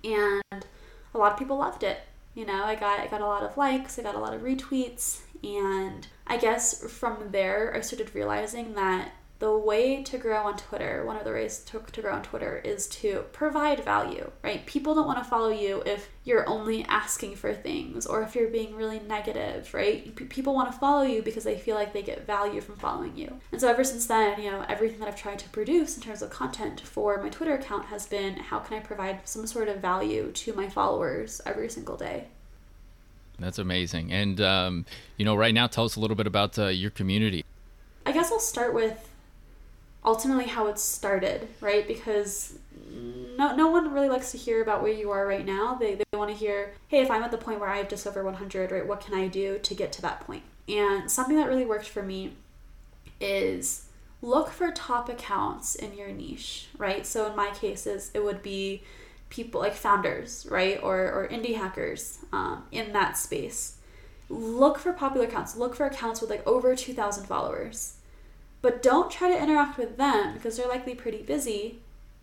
[0.05, 0.43] And
[1.15, 2.01] a lot of people loved it.
[2.35, 4.43] You know, I got I got a lot of likes, I got a lot of
[4.43, 10.57] retweets, and I guess from there I started realizing that the way to grow on
[10.57, 14.67] Twitter, one of the ways to, to grow on Twitter is to provide value, right?
[14.67, 18.51] People don't want to follow you if you're only asking for things or if you're
[18.51, 20.15] being really negative, right?
[20.17, 23.17] P- people want to follow you because they feel like they get value from following
[23.17, 23.39] you.
[23.53, 26.21] And so ever since then, you know, everything that I've tried to produce in terms
[26.21, 29.79] of content for my Twitter account has been how can I provide some sort of
[29.79, 32.27] value to my followers every single day.
[33.39, 34.13] That's amazing.
[34.13, 34.85] And, um,
[35.17, 37.45] you know, right now, tell us a little bit about uh, your community.
[38.05, 39.09] I guess I'll start with
[40.09, 41.87] ultimately how it started, right?
[41.87, 42.59] Because
[42.91, 45.75] no, no one really likes to hear about where you are right now.
[45.75, 48.07] They, they want to hear, hey, if I'm at the point where I have just
[48.07, 50.45] over 100, right, what can I do to get to that point?
[50.67, 52.33] And something that really worked for me
[53.21, 53.85] is
[54.23, 57.07] look for top accounts in your niche, right?
[57.07, 58.83] So in my cases, it would be
[59.29, 63.77] people like founders, right, or, or indie hackers um, in that space.
[64.31, 65.55] Look for popular accounts.
[65.55, 67.98] Look for accounts with like over 2,000 followers
[68.61, 71.81] but don't try to interact with them because they're likely pretty busy.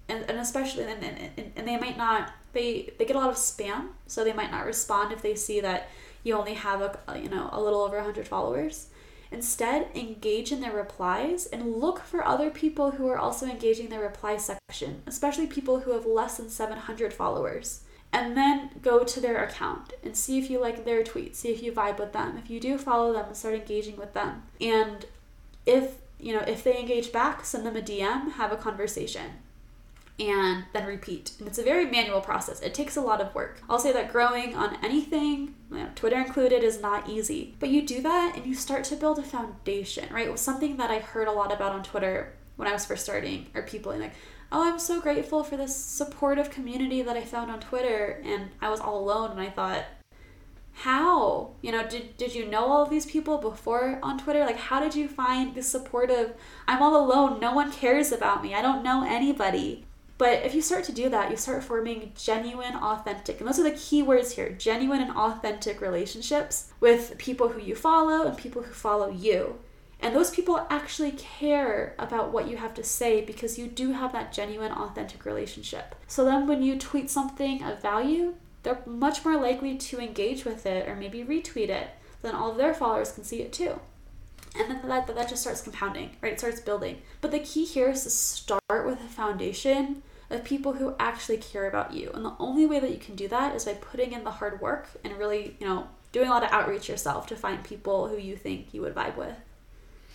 [0.08, 3.36] And, and especially and, and, and they might not they they get a lot of
[3.36, 5.89] spam so they might not respond if they see that
[6.24, 8.89] you only have a you know a little over 100 followers.
[9.32, 14.02] Instead engage in their replies and look for other people who are also engaging their
[14.02, 17.82] reply section especially people who have less than 700 followers.
[18.12, 21.62] And then go to their account and see if you like their tweets see if
[21.62, 22.38] you vibe with them.
[22.38, 24.43] If you do follow them and start engaging with them.
[24.62, 25.06] And
[25.65, 25.95] if
[26.26, 29.34] you know, if they engage back, send them a DM, have a conversation,
[30.20, 31.34] and then repeat.
[31.38, 32.62] And it's a very manual process.
[32.62, 33.62] It takes a lot of work.
[33.70, 37.54] I'll say that growing on anything, you know, Twitter included, is not easy.
[37.60, 40.38] But you do that and you start to build a foundation, right?
[40.40, 43.62] Something that I heard a lot about on Twitter when I was first starting, or
[43.62, 44.16] people like,
[44.52, 48.20] oh, I'm so grateful for this supportive community that I found on Twitter.
[48.26, 49.86] And I was all alone and I thought,
[50.76, 51.52] how?
[51.62, 54.42] You know did, did you know all these people before on twitter?
[54.42, 56.34] Like how did you find this supportive
[56.68, 59.86] i'm all alone no one cares about me i don't know anybody
[60.18, 63.64] but if you start to do that you start forming genuine authentic and those are
[63.64, 68.62] the key words here genuine and authentic relationships with people who you follow and people
[68.62, 69.58] who follow you.
[70.02, 74.12] And those people actually care about what you have to say because you do have
[74.12, 75.96] that genuine authentic relationship.
[76.06, 80.65] So then when you tweet something of value they're much more likely to engage with
[80.65, 81.89] it or maybe retweet it.
[82.21, 83.80] Then all of their followers can see it too.
[84.58, 86.34] And then that, that just starts compounding, right?
[86.34, 87.01] It starts building.
[87.21, 91.67] But the key here is to start with a foundation of people who actually care
[91.67, 92.10] about you.
[92.13, 94.60] And the only way that you can do that is by putting in the hard
[94.60, 98.17] work and really, you know, doing a lot of outreach yourself to find people who
[98.17, 99.36] you think you would vibe with.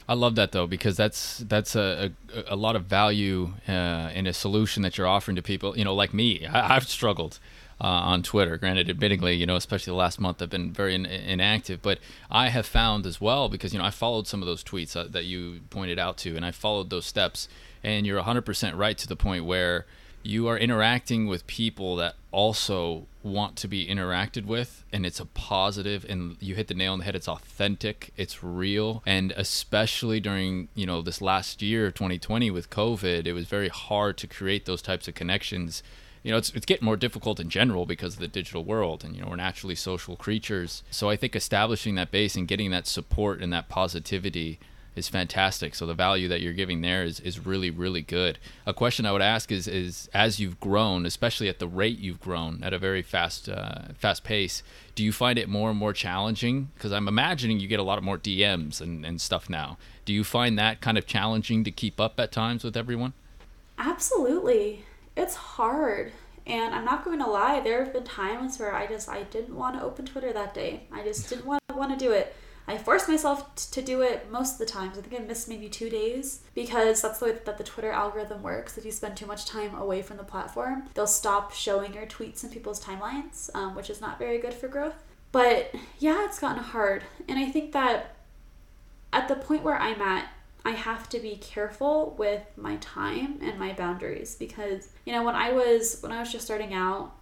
[0.08, 4.26] I love that though because that's that's a, a, a lot of value uh, in
[4.26, 5.78] a solution that you're offering to people.
[5.78, 7.38] You know, like me, I, I've struggled
[7.81, 8.57] uh, on Twitter.
[8.57, 11.81] Granted, admittingly, you know, especially the last month, I've been very in, inactive.
[11.83, 11.99] But
[12.31, 15.05] I have found as well because you know I followed some of those tweets uh,
[15.11, 17.49] that you pointed out to, and I followed those steps.
[17.83, 19.87] And you're 100% right to the point where
[20.23, 25.27] you are interacting with people that also want to be interacted with and it's a
[25.27, 30.21] positive and you hit the nail on the head it's authentic it's real and especially
[30.21, 34.64] during you know this last year 2020 with covid it was very hard to create
[34.64, 35.83] those types of connections
[36.22, 39.16] you know, it's, it's getting more difficult in general because of the digital world and,
[39.16, 40.83] you know, we're naturally social creatures.
[40.90, 44.59] So I think establishing that base and getting that support and that positivity
[44.96, 45.74] is fantastic.
[45.74, 48.38] So the value that you're giving there is, is really, really good.
[48.66, 52.20] A question I would ask is, is as you've grown, especially at the rate you've
[52.20, 54.62] grown at a very fast, uh, fast pace,
[54.94, 56.70] do you find it more and more challenging?
[56.74, 59.78] Because I'm imagining you get a lot of more DMs and, and stuff now.
[60.04, 63.14] Do you find that kind of challenging to keep up at times with everyone?
[63.78, 64.85] Absolutely
[65.20, 66.12] it's hard.
[66.46, 69.54] And I'm not going to lie, there have been times where I just I didn't
[69.54, 70.85] want to open Twitter that day.
[70.90, 72.35] I just didn't want to want to do it.
[72.66, 74.96] I forced myself to do it most of the times.
[74.96, 78.42] I think I missed maybe two days because that's the way that the Twitter algorithm
[78.42, 78.78] works.
[78.78, 82.44] If you spend too much time away from the platform, they'll stop showing your tweets
[82.44, 85.02] in people's timelines, um, which is not very good for growth.
[85.33, 87.02] But yeah, it's gotten hard.
[87.28, 88.16] And I think that
[89.12, 90.28] at the point where I'm at,
[90.64, 95.35] I have to be careful with my time and my boundaries because you know when
[95.35, 97.12] I was when I was just starting out,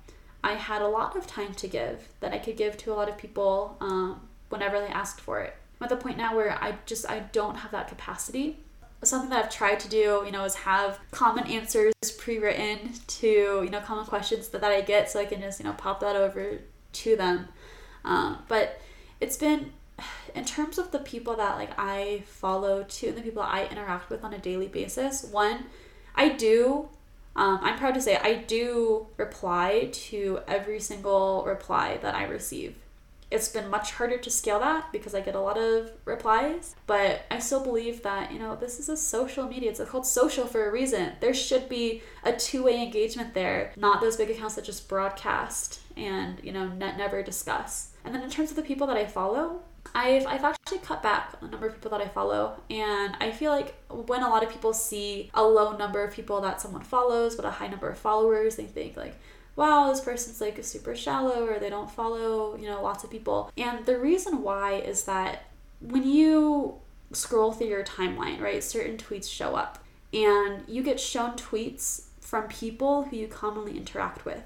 [0.42, 3.09] I had a lot of time to give that I could give to a lot
[3.09, 5.55] of people um, whenever they asked for it.
[5.81, 8.59] I'm at the point now where I just I don't have that capacity.
[9.03, 13.70] something that I've tried to do, you know, is have common answers pre-written to, you
[13.70, 16.16] know, common questions that, that I get so I can just, you know, pop that
[16.16, 16.59] over
[16.92, 17.48] to them.
[18.05, 18.81] Um, but
[19.20, 19.72] it's been
[20.34, 24.10] in terms of the people that like I follow too and the people I interact
[24.10, 25.66] with on a daily basis, one,
[26.14, 26.88] I do
[27.38, 32.74] um, I'm proud to say I do reply to every single reply that I receive.
[33.30, 37.22] It's been much harder to scale that because I get a lot of replies, but
[37.30, 39.70] I still believe that, you know, this is a social media.
[39.70, 41.12] It's called social for a reason.
[41.20, 45.80] There should be a two way engagement there, not those big accounts that just broadcast
[45.96, 47.90] and, you know, ne- never discuss.
[48.04, 49.60] And then in terms of the people that I follow,
[49.94, 53.30] I've, I've actually cut back on the number of people that I follow, and I
[53.30, 56.82] feel like when a lot of people see a low number of people that someone
[56.82, 59.16] follows, but a high number of followers, they think like,
[59.56, 63.50] wow, this person's like super shallow or they don't follow, you know, lots of people.
[63.56, 65.46] And the reason why is that
[65.80, 66.76] when you
[67.12, 72.46] scroll through your timeline, right, certain tweets show up and you get shown tweets from
[72.48, 74.42] people who you commonly interact with.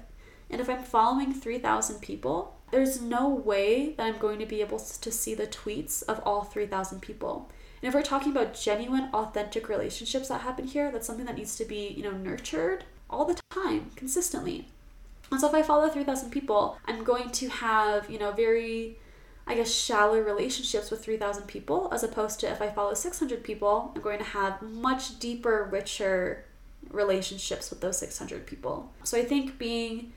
[0.49, 4.79] And if I'm following 3,000 people, there's no way that I'm going to be able
[4.79, 7.47] to see the tweets of all 3,000 people.
[7.81, 11.55] And if we're talking about genuine, authentic relationships that happen here, that's something that needs
[11.57, 14.67] to be, you know, nurtured all the time, consistently.
[15.29, 18.97] And so if I follow 3,000 people, I'm going to have, you know, very,
[19.45, 23.91] I guess, shallow relationships with 3,000 people, as opposed to if I follow 600 people,
[23.95, 26.45] I'm going to have much deeper, richer
[26.89, 28.91] relationships with those 600 people.
[29.03, 30.13] So I think being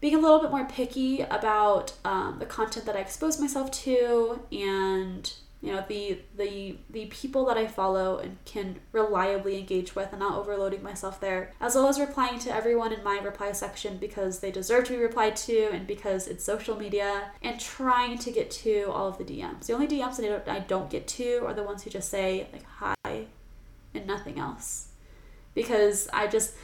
[0.00, 4.40] being a little bit more picky about um, the content that I expose myself to
[4.50, 5.32] and
[5.62, 10.20] you know the the the people that I follow and can reliably engage with and
[10.20, 14.38] not overloading myself there as well as replying to everyone in my reply section because
[14.38, 18.50] they deserve to be replied to and because it's social media and trying to get
[18.50, 21.42] to all of the DMs the only DMs that I don't, I don't get to
[21.44, 23.26] are the ones who just say like hi
[23.94, 24.88] and nothing else.
[25.54, 26.54] Because I just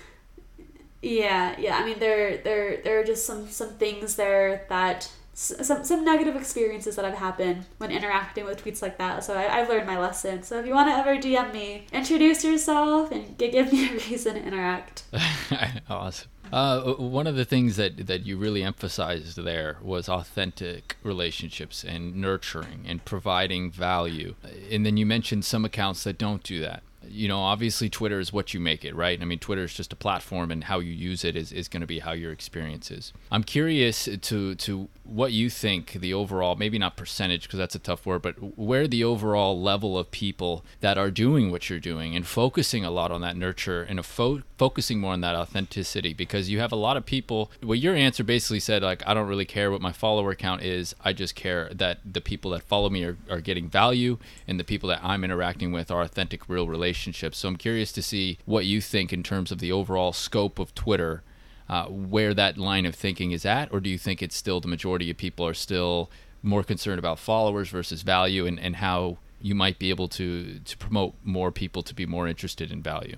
[1.06, 5.84] yeah yeah I mean there there there are just some some things there that some
[5.84, 9.22] some negative experiences that have happened when interacting with tweets like that.
[9.22, 10.42] So I, have learned my lesson.
[10.42, 14.36] So if you want to ever DM me, introduce yourself and give me a reason
[14.36, 15.04] to interact.
[15.90, 16.28] awesome.
[16.50, 22.16] Uh, one of the things that, that you really emphasized there was authentic relationships and
[22.16, 24.36] nurturing and providing value.
[24.70, 28.32] And then you mentioned some accounts that don't do that you know, obviously Twitter is
[28.32, 29.20] what you make it, right?
[29.20, 31.80] I mean, Twitter is just a platform, and how you use it is, is going
[31.80, 33.12] to be how your experience is.
[33.30, 37.80] I'm curious to to what you think the overall, maybe not percentage because that's a
[37.80, 42.14] tough word, but where the overall level of people that are doing what you're doing
[42.16, 46.48] and focusing a lot on that nurture and fo- focusing more on that authenticity because
[46.48, 47.50] you have a lot of people.
[47.62, 50.94] Well, your answer basically said like, I don't really care what my follower count is.
[51.04, 54.64] I just care that the people that follow me are, are getting value and the
[54.64, 57.38] people that I'm interacting with are authentic, real relationships.
[57.38, 60.74] So I'm curious to see what you think in terms of the overall scope of
[60.74, 61.22] Twitter,
[61.68, 64.68] uh, where that line of thinking is at, or do you think it's still the
[64.68, 66.10] majority of people are still
[66.42, 70.76] more concerned about followers versus value and, and how you might be able to, to
[70.78, 73.16] promote more people to be more interested in value?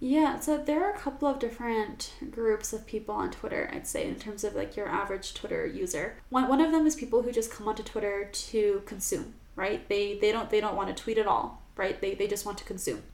[0.00, 4.06] Yeah, so there are a couple of different groups of people on Twitter, I'd say,
[4.06, 6.16] in terms of like your average Twitter user.
[6.30, 9.88] One, one of them is people who just come onto Twitter to consume, right?
[9.88, 11.98] They they don't they don't want to tweet at all right?
[12.00, 13.04] They, they just want to consume.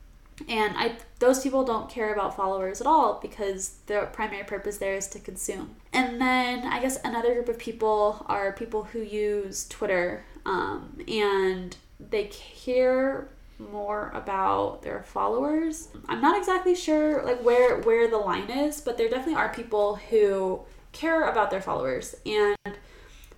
[0.49, 4.95] And I those people don't care about followers at all because their primary purpose there
[4.95, 5.77] is to consume.
[5.93, 11.77] And then I guess another group of people are people who use Twitter um, and
[12.01, 15.89] they care more about their followers.
[16.09, 19.97] I'm not exactly sure like where where the line is, but there definitely are people
[19.97, 22.57] who care about their followers and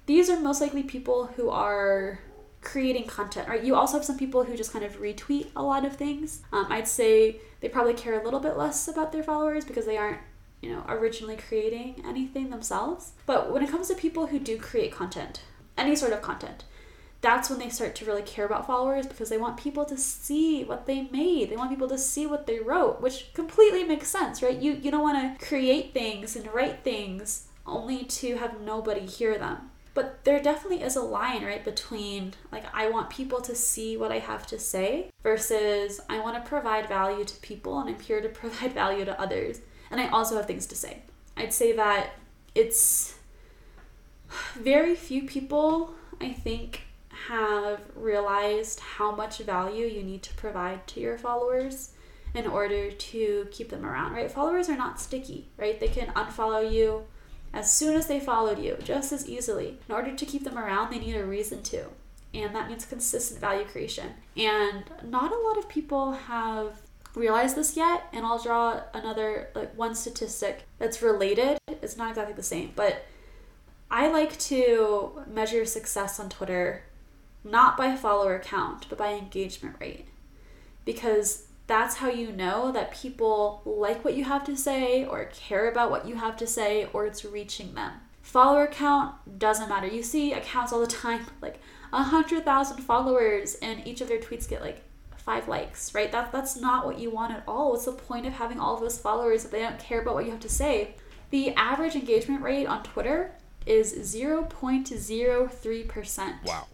[0.07, 2.21] these are most likely people who are
[2.67, 3.63] creating content, right?
[3.63, 6.43] You also have some people who just kind of retweet a lot of things.
[6.53, 9.97] Um, I'd say they probably care a little bit less about their followers because they
[9.97, 10.19] aren't,
[10.61, 13.13] you know, originally creating anything themselves.
[13.25, 15.43] But when it comes to people who do create content,
[15.79, 16.65] any sort of content,
[17.21, 20.65] that's when they start to really care about followers because they want people to see
[20.65, 21.51] what they made.
[21.51, 24.59] They want people to see what they wrote, which completely makes sense, right?
[24.59, 29.39] You you don't want to create things and write things only to have nobody hear
[29.39, 29.71] them.
[29.97, 34.13] But there definitely is a line, right, between like I want people to see what
[34.13, 38.21] I have to say versus I want to provide value to people and I'm here
[38.21, 39.63] to provide value to others.
[39.91, 40.99] And I also have things to say.
[41.35, 42.11] I'd say that
[42.55, 43.15] it's
[44.55, 46.83] very few people, I think,
[47.29, 51.93] have realized how much value you need to provide to your followers
[52.35, 54.31] in order to keep them around, right?
[54.31, 55.81] Followers are not sticky, right?
[55.81, 57.07] They can unfollow you
[57.57, 59.79] as soon as they followed you, just as easily.
[59.89, 61.87] In order to keep them around, they need a reason to.
[62.35, 64.09] and that means consistent value creation.
[64.37, 66.83] And not a lot of people have
[67.15, 71.59] realized this yet, and I'll draw another like one statistic that's related.
[71.67, 73.07] It's not exactly the same, but
[73.91, 76.83] I like to measure success on Twitter
[77.43, 80.07] not by follower count, but by engagement rate.
[80.85, 85.71] Because that's how you know that people like what you have to say or care
[85.71, 87.93] about what you have to say or it's reaching them.
[88.23, 89.87] Follower count doesn't matter.
[89.87, 91.61] You see accounts all the time, like
[91.93, 94.83] a hundred thousand followers, and each of their tweets get like
[95.17, 96.11] five likes, right?
[96.13, 97.73] That that's not what you want at all.
[97.73, 100.25] What's the point of having all of those followers if they don't care about what
[100.25, 100.95] you have to say?
[101.31, 103.33] The average engagement rate on Twitter
[103.67, 106.45] is 0.03%.
[106.45, 106.67] Wow.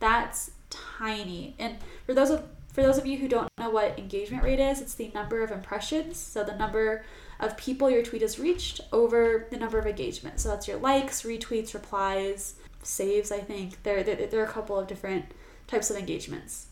[0.00, 1.54] That's tiny.
[1.58, 2.44] And for those of
[2.74, 5.52] for those of you who don't know what engagement rate is, it's the number of
[5.52, 7.04] impressions, so the number
[7.38, 10.42] of people your tweet has reached over the number of engagements.
[10.42, 13.80] So that's your likes, retweets, replies, saves, I think.
[13.84, 15.26] There, there, there are a couple of different
[15.68, 16.66] types of engagements.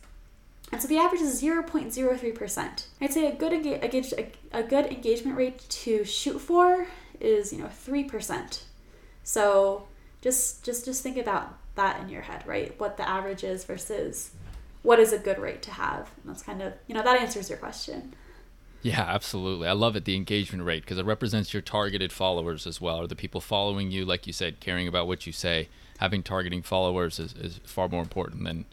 [0.73, 2.85] And so the average is 0.03%.
[3.01, 6.89] I'd say a good, engage, a, a good engagement rate to shoot for
[7.21, 8.63] is, you know, 3%.
[9.23, 9.87] So
[10.21, 12.79] just just just think about that in your head, right?
[12.79, 14.31] What the average is versus
[14.83, 16.11] what is a good rate to have.
[16.23, 18.15] And that's kind of, you know, that answers your question.
[18.83, 19.69] Yeah, absolutely.
[19.69, 23.07] I love it, the engagement rate, because it represents your targeted followers as well, or
[23.07, 25.69] the people following you, like you said, caring about what you say.
[25.99, 28.65] Having targeting followers is, is far more important than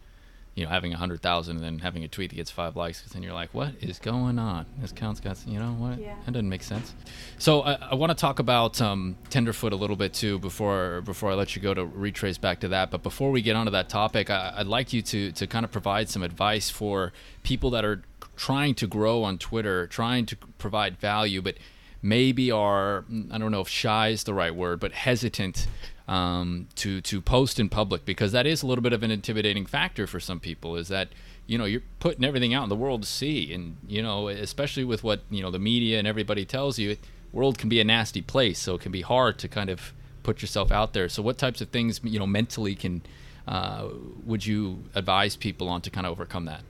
[0.59, 2.99] you know, having a hundred thousand and then having a tweet that gets five likes,
[2.99, 4.65] because then you're like, what is going on?
[4.79, 5.99] This count's got, you know, what?
[5.99, 6.15] Yeah.
[6.25, 6.93] That doesn't make sense.
[7.37, 11.31] So I, I want to talk about um, Tenderfoot a little bit too before before
[11.31, 12.91] I let you go to retrace back to that.
[12.91, 15.71] But before we get onto that topic, I, I'd like you to to kind of
[15.71, 18.03] provide some advice for people that are
[18.35, 21.55] trying to grow on Twitter, trying to provide value, but
[22.01, 25.67] maybe are I don't know if shy is the right word, but hesitant
[26.09, 29.67] um, to to post in public because that is a little bit of an intimidating
[29.67, 30.75] factor for some people.
[30.75, 31.09] Is that
[31.45, 34.83] you know you're putting everything out in the world to see, and you know especially
[34.83, 36.97] with what you know the media and everybody tells you,
[37.31, 39.93] world can be a nasty place, so it can be hard to kind of
[40.23, 41.07] put yourself out there.
[41.09, 43.03] So what types of things you know mentally can
[43.47, 43.89] uh,
[44.25, 46.61] would you advise people on to kind of overcome that?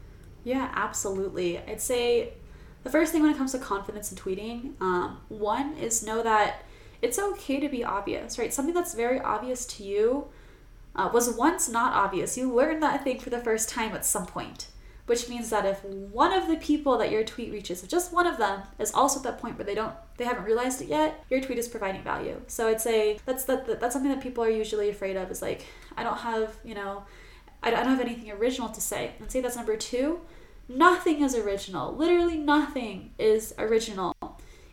[0.43, 1.59] Yeah, absolutely.
[1.59, 2.33] I'd say
[2.83, 6.65] the first thing when it comes to confidence in tweeting, um, one is know that
[7.01, 8.53] it's okay to be obvious, right?
[8.53, 10.27] Something that's very obvious to you
[10.95, 12.37] uh, was once not obvious.
[12.37, 14.67] You learned that thing for the first time at some point,
[15.05, 18.27] which means that if one of the people that your tweet reaches, if just one
[18.27, 21.23] of them is also at that point where they don't, they haven't realized it yet,
[21.29, 22.41] your tweet is providing value.
[22.47, 25.31] So I'd say that's that, that that's something that people are usually afraid of.
[25.31, 27.03] Is like I don't have, you know,
[27.63, 29.13] I don't have anything original to say.
[29.19, 30.21] And say that's number two.
[30.67, 31.95] Nothing is original.
[31.95, 34.13] Literally nothing is original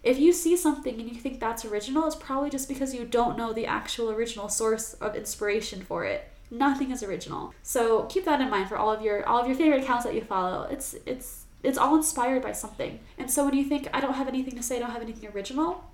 [0.06, 3.36] if you see something and you think that's original, it's probably just because you don't
[3.36, 6.30] know the actual original source of inspiration for it.
[6.48, 7.52] Nothing is original.
[7.64, 10.14] So keep that in mind for all of your all of your favorite accounts that
[10.14, 10.62] you follow.
[10.70, 13.00] It's it's it's all inspired by something.
[13.18, 15.28] And so when you think I don't have anything to say, I don't have anything
[15.30, 15.84] original,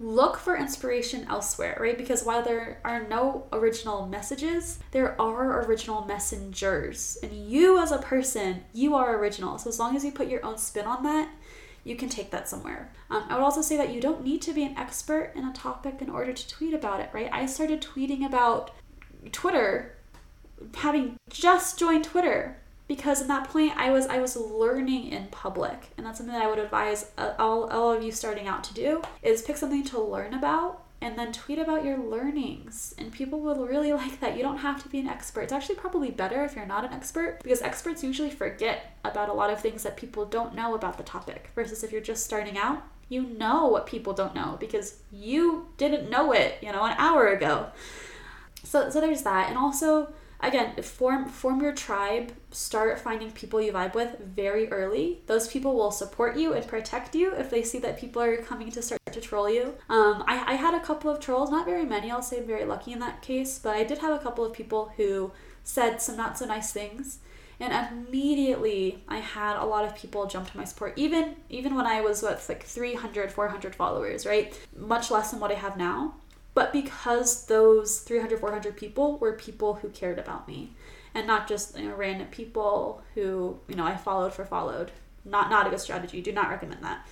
[0.00, 1.96] look for inspiration elsewhere, right?
[1.96, 7.18] Because while there are no original messages, there are original messengers.
[7.22, 9.58] And you as a person, you are original.
[9.58, 11.28] So as long as you put your own spin on that,
[11.84, 12.90] you can take that somewhere.
[13.10, 15.52] Um, I would also say that you don't need to be an expert in a
[15.52, 17.28] topic in order to tweet about it, right?
[17.30, 18.70] I started tweeting about
[19.30, 19.94] Twitter
[20.74, 22.56] having just joined Twitter
[22.86, 26.44] because at that point I was I was learning in public and that's something that
[26.44, 29.84] I would advise uh, all, all of you starting out to do is pick something
[29.84, 32.94] to learn about and then tweet about your learnings.
[32.96, 34.36] And people will really like that.
[34.36, 35.42] You don't have to be an expert.
[35.42, 39.34] It's actually probably better if you're not an expert because experts usually forget about a
[39.34, 41.50] lot of things that people don't know about the topic.
[41.54, 46.08] Versus if you're just starting out, you know what people don't know because you didn't
[46.08, 47.66] know it, you know, an hour ago.
[48.62, 49.50] So so there's that.
[49.50, 50.10] And also
[50.46, 52.32] again, form form your tribe.
[52.50, 55.20] Start finding people you vibe with very early.
[55.26, 58.70] Those people will support you and protect you if they see that people are coming
[58.72, 59.74] to start to troll you.
[59.88, 62.10] Um, I, I had a couple of trolls, not very many.
[62.10, 64.52] I'll say I'm very lucky in that case, but I did have a couple of
[64.52, 65.32] people who
[65.62, 67.18] said some not so nice things.
[67.60, 71.86] And immediately I had a lot of people jump to my support, even even when
[71.86, 74.58] I was with like 300, 400 followers, right?
[74.76, 76.14] Much less than what I have now
[76.54, 80.70] but because those 300 400 people were people who cared about me
[81.14, 84.90] and not just you know random people who you know i followed for followed.
[85.24, 86.20] Not not a good strategy.
[86.20, 87.06] Do not recommend that.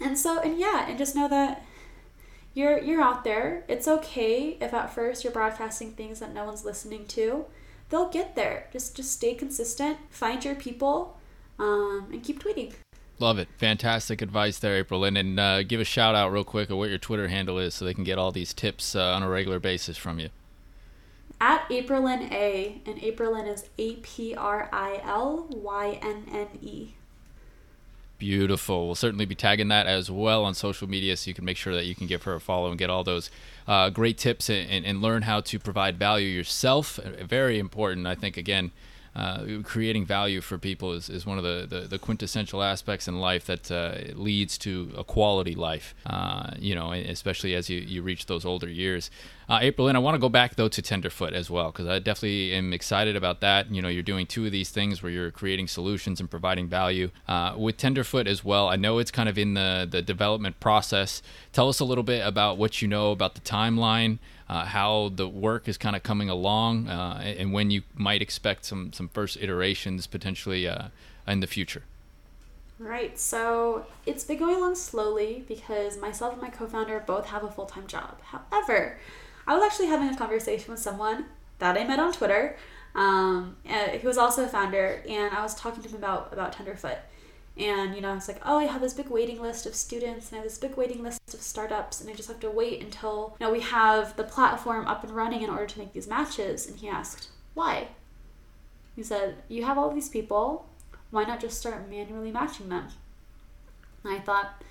[0.00, 1.64] And so and yeah and just know that
[2.54, 3.64] you're you're out there.
[3.68, 7.46] It's okay if at first you're broadcasting things that no one's listening to.
[7.88, 8.68] They'll get there.
[8.72, 9.98] Just just stay consistent.
[10.10, 11.18] Find your people
[11.58, 12.74] um, and keep tweeting
[13.18, 13.48] Love it.
[13.56, 15.04] Fantastic advice there, April.
[15.04, 17.74] And, and uh, give a shout out real quick of what your Twitter handle is
[17.74, 20.28] so they can get all these tips uh, on a regular basis from you.
[21.40, 26.88] at Aprilynne A, and Aprilynne is A P R I L Y N N E.
[28.18, 28.86] Beautiful.
[28.86, 31.74] We'll certainly be tagging that as well on social media so you can make sure
[31.74, 33.30] that you can give her a follow and get all those
[33.68, 36.96] uh, great tips and, and, and, learn how to provide value yourself.
[36.96, 38.70] Very important, I think, again,
[39.16, 43.18] uh, creating value for people is, is one of the, the, the quintessential aspects in
[43.18, 48.02] life that uh, leads to a quality life, uh, you know, especially as you, you
[48.02, 49.10] reach those older years.
[49.48, 51.98] Uh, April, and I want to go back though to Tenderfoot as well because I
[51.98, 53.72] definitely am excited about that.
[53.72, 57.10] You know, you're doing two of these things where you're creating solutions and providing value
[57.26, 58.68] uh, with Tenderfoot as well.
[58.68, 61.22] I know it's kind of in the the development process.
[61.52, 64.18] Tell us a little bit about what you know about the timeline
[64.48, 68.64] uh, how the work is kind of coming along, uh, and when you might expect
[68.64, 70.88] some some first iterations potentially uh,
[71.26, 71.82] in the future.
[72.78, 73.18] Right.
[73.18, 77.86] So it's been going along slowly because myself and my co-founder both have a full-time
[77.86, 78.20] job.
[78.20, 78.98] However,
[79.46, 81.24] I was actually having a conversation with someone
[81.58, 82.56] that I met on Twitter,
[82.94, 86.98] um, who was also a founder, and I was talking to him about about Tenderfoot
[87.56, 90.36] and you know it's like oh i have this big waiting list of students and
[90.36, 93.34] i have this big waiting list of startups and i just have to wait until
[93.40, 96.66] you know we have the platform up and running in order to make these matches.
[96.66, 97.88] And he asked why?
[98.94, 100.68] He said you have all these people.
[101.10, 102.88] Why not just start manually matching them?
[104.04, 104.62] And i thought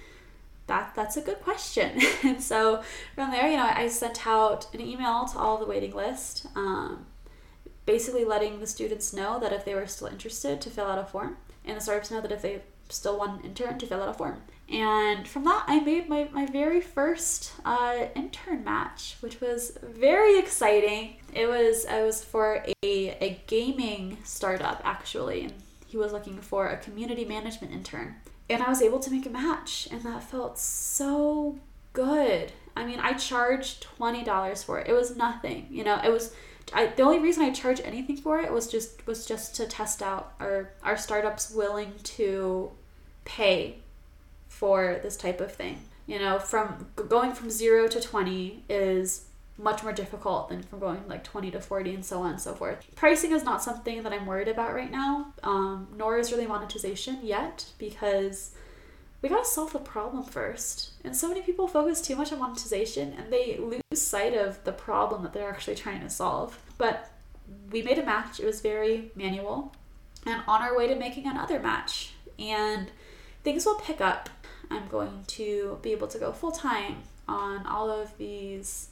[0.68, 2.00] that that's a good question.
[2.24, 2.82] And so
[3.16, 7.06] from there you know i sent out an email to all the waiting list um,
[7.86, 11.06] basically letting the students know that if they were still interested to fill out a
[11.06, 14.14] form and the startups know that if they still one intern to fill out a
[14.14, 14.42] form.
[14.68, 20.40] And from that, I made my, my very first uh, intern match, which was very
[20.40, 21.18] exciting.
[21.34, 25.54] It was I was for a, a gaming startup actually, and
[25.86, 28.16] he was looking for a community management intern.
[28.50, 31.58] And I was able to make a match, and that felt so
[31.94, 32.52] good.
[32.76, 34.88] I mean, I charged twenty dollars for it.
[34.88, 36.00] It was nothing, you know.
[36.04, 36.34] It was
[36.74, 40.02] I, the only reason I charge anything for it was just was just to test
[40.02, 42.72] out are our startups willing to
[43.24, 43.78] pay
[44.48, 45.80] for this type of thing.
[46.08, 49.26] You know, from going from zero to twenty is
[49.58, 52.54] much more difficult than from going like 20 to 40 and so on and so
[52.54, 52.86] forth.
[52.96, 57.20] Pricing is not something that I'm worried about right now, um, nor is really monetization
[57.24, 58.52] yet because
[59.22, 60.92] we gotta solve the problem first.
[61.04, 64.72] And so many people focus too much on monetization and they lose sight of the
[64.72, 66.60] problem that they're actually trying to solve.
[66.78, 67.10] But
[67.72, 69.74] we made a match, it was very manual,
[70.26, 72.14] and on our way to making another match.
[72.38, 72.92] And
[73.44, 74.30] things will pick up.
[74.70, 78.90] I'm going to be able to go full time on all of these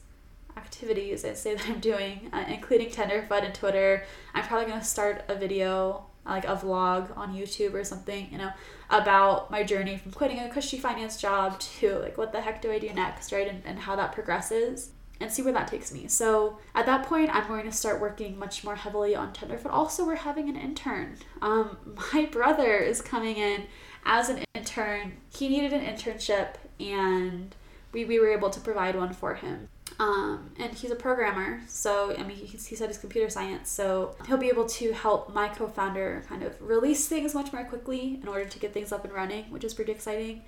[0.58, 4.06] activities I say that I'm doing, uh, including Tenderfoot and Twitter.
[4.34, 8.38] I'm probably going to start a video, like a vlog on YouTube or something, you
[8.38, 8.52] know,
[8.90, 12.72] about my journey from quitting a cushy finance job to like what the heck do
[12.72, 13.48] I do next, right?
[13.48, 16.08] And, and how that progresses and see where that takes me.
[16.08, 19.72] So at that point, I'm going to start working much more heavily on Tenderfoot.
[19.72, 21.18] Also, we're having an intern.
[21.42, 21.78] Um,
[22.14, 23.66] my brother is coming in
[24.06, 25.14] as an intern.
[25.34, 27.56] He needed an internship, and
[27.92, 29.70] we, we were able to provide one for him.
[30.00, 34.16] Um, and he's a programmer, so I mean, he, he said he's computer science, so
[34.28, 38.20] he'll be able to help my co founder kind of release things much more quickly
[38.22, 40.42] in order to get things up and running, which is pretty exciting.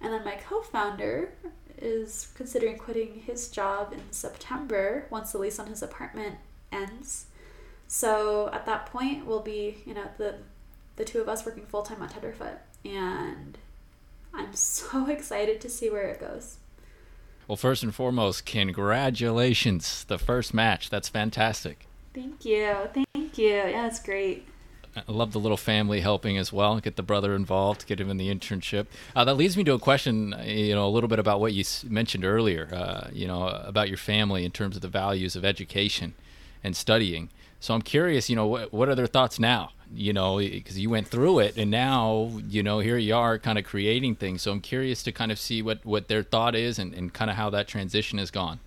[0.00, 1.30] And then my co founder
[1.78, 6.36] is considering quitting his job in September once the lease on his apartment
[6.72, 7.26] ends.
[7.88, 10.36] So at that point, we'll be, you know, the
[10.96, 13.58] the two of us working full time on Tenderfoot, and
[14.32, 16.56] I'm so excited to see where it goes.
[17.48, 20.04] Well, first and foremost, congratulations.
[20.04, 20.90] The first match.
[20.90, 21.86] That's fantastic.
[22.12, 22.74] Thank you.
[23.14, 23.48] Thank you.
[23.48, 24.48] Yeah, it's great.
[24.96, 26.80] I love the little family helping as well.
[26.80, 28.86] Get the brother involved, get him in the internship.
[29.14, 31.64] Uh, that leads me to a question, you know, a little bit about what you
[31.84, 36.14] mentioned earlier, uh, you know, about your family in terms of the values of education
[36.64, 37.28] and studying.
[37.60, 39.72] So I'm curious, you know, what, what are their thoughts now?
[39.94, 43.58] You know, because you went through it, and now, you know, here you are, kind
[43.58, 44.42] of creating things.
[44.42, 47.30] So I'm curious to kind of see what what their thought is, and, and kind
[47.30, 48.58] of how that transition has gone.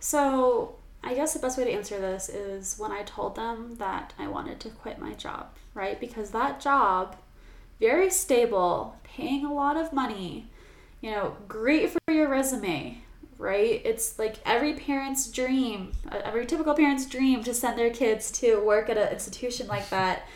[0.00, 4.14] So I guess the best way to answer this is when I told them that
[4.18, 5.98] I wanted to quit my job, right?
[5.98, 7.16] Because that job,
[7.80, 10.46] very stable, paying a lot of money,
[11.00, 12.98] you know, great for your resume,
[13.38, 13.80] right?
[13.84, 18.60] It's like every parent's dream, uh, every typical parent's dream to send their kids to
[18.60, 20.26] work at an institution like that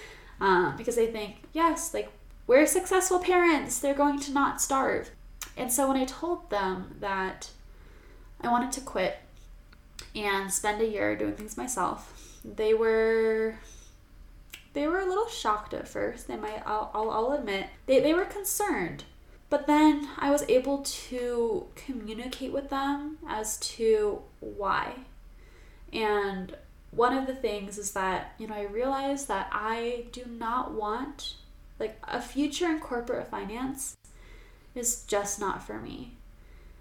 [0.40, 2.10] um, because they think, yes, like
[2.46, 5.10] we're successful parents, they're going to not starve.
[5.56, 7.50] And so when I told them that
[8.40, 9.18] I wanted to quit
[10.14, 13.56] and spend a year doing things myself, they were
[14.74, 16.28] they were a little shocked at first.
[16.28, 19.04] They might I'll, I'll, I'll admit they, they were concerned
[19.52, 24.94] but then I was able to communicate with them as to why.
[25.92, 26.56] And
[26.93, 31.34] one of the things is that, you know, I realized that I do not want
[31.80, 33.97] like a future in corporate finance
[34.74, 36.16] is just not for me.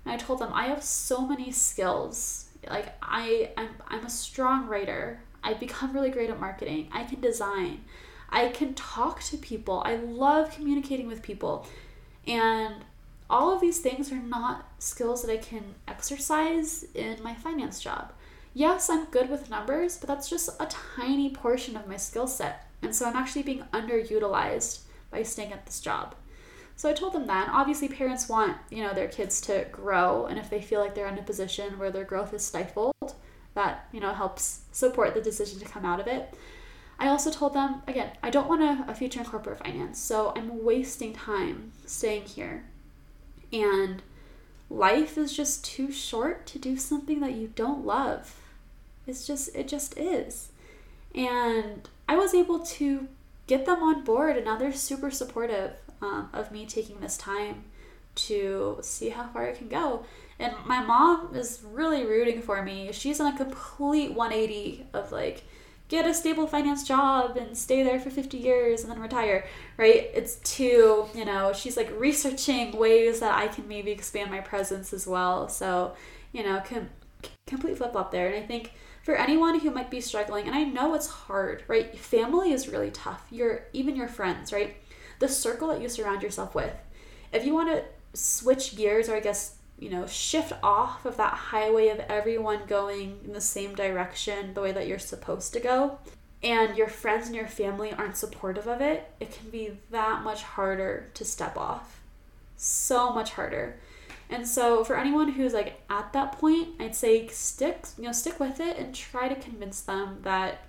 [0.06, 2.50] And I told them I have so many skills.
[2.70, 5.22] Like I I'm, I'm a strong writer.
[5.44, 6.90] I become really great at marketing.
[6.92, 7.84] I can design.
[8.30, 9.82] I can talk to people.
[9.86, 11.66] I love communicating with people.
[12.28, 12.76] And
[13.30, 18.14] all of these things are not skills that I can exercise in my finance job.
[18.54, 22.68] Yes, I'm good with numbers, but that's just a tiny portion of my skill set.
[22.82, 26.16] And so I'm actually being underutilized by staying at this job.
[26.76, 27.50] So I told them that.
[27.50, 31.08] Obviously, parents want you know their kids to grow, and if they feel like they're
[31.08, 33.16] in a position where their growth is stifled,
[33.54, 36.34] that you know helps support the decision to come out of it.
[36.98, 40.34] I also told them again, I don't want a, a future in corporate finance, so
[40.36, 42.66] I'm wasting time staying here,
[43.54, 44.02] and
[44.70, 48.41] life is just too short to do something that you don't love.
[49.08, 50.50] It's just it just is,
[51.16, 53.08] and I was able to
[53.48, 57.64] get them on board, and now they're super supportive um, of me taking this time
[58.14, 60.06] to see how far it can go.
[60.40, 62.92] And my mom is really rooting for me.
[62.92, 65.44] She's on a complete 180 of like,
[65.88, 69.46] get a stable finance job and stay there for 50 years and then retire,
[69.78, 70.10] right?
[70.14, 74.94] It's to, you know, she's like researching ways that I can maybe expand my presence
[74.94, 75.48] as well.
[75.48, 75.94] So,
[76.32, 76.90] you know, com-
[77.46, 78.28] complete flip flop there.
[78.28, 78.72] And I think
[79.04, 81.98] for anyone who might be struggling, and I know it's hard, right?
[81.98, 83.26] Family is really tough.
[83.32, 84.76] Your even your friends, right?
[85.22, 86.74] the circle that you surround yourself with.
[87.32, 87.84] If you want to
[88.14, 93.20] switch gears, or I guess, you know, shift off of that highway of everyone going
[93.24, 96.00] in the same direction the way that you're supposed to go,
[96.44, 100.42] and your friends and your family aren't supportive of it, it can be that much
[100.42, 102.02] harder to step off.
[102.58, 103.80] So much harder.
[104.32, 108.40] And so for anyone who's like at that point, I'd say stick, you know, stick
[108.40, 110.62] with it and try to convince them that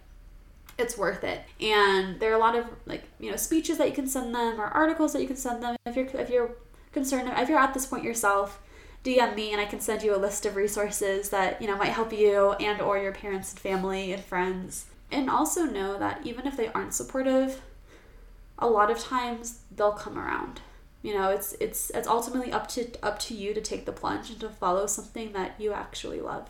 [0.78, 1.42] it's worth it.
[1.60, 4.60] And there are a lot of like you know speeches that you can send them
[4.60, 6.56] or articles that you can send them if you're if you're
[6.92, 8.60] concerned if you're at this point yourself.
[9.04, 11.90] DM me and I can send you a list of resources that you know might
[11.92, 14.86] help you and or your parents and family and friends.
[15.10, 17.60] And also know that even if they aren't supportive,
[18.58, 20.60] a lot of times they'll come around.
[21.02, 24.30] You know, it's it's it's ultimately up to up to you to take the plunge
[24.30, 26.48] and to follow something that you actually love.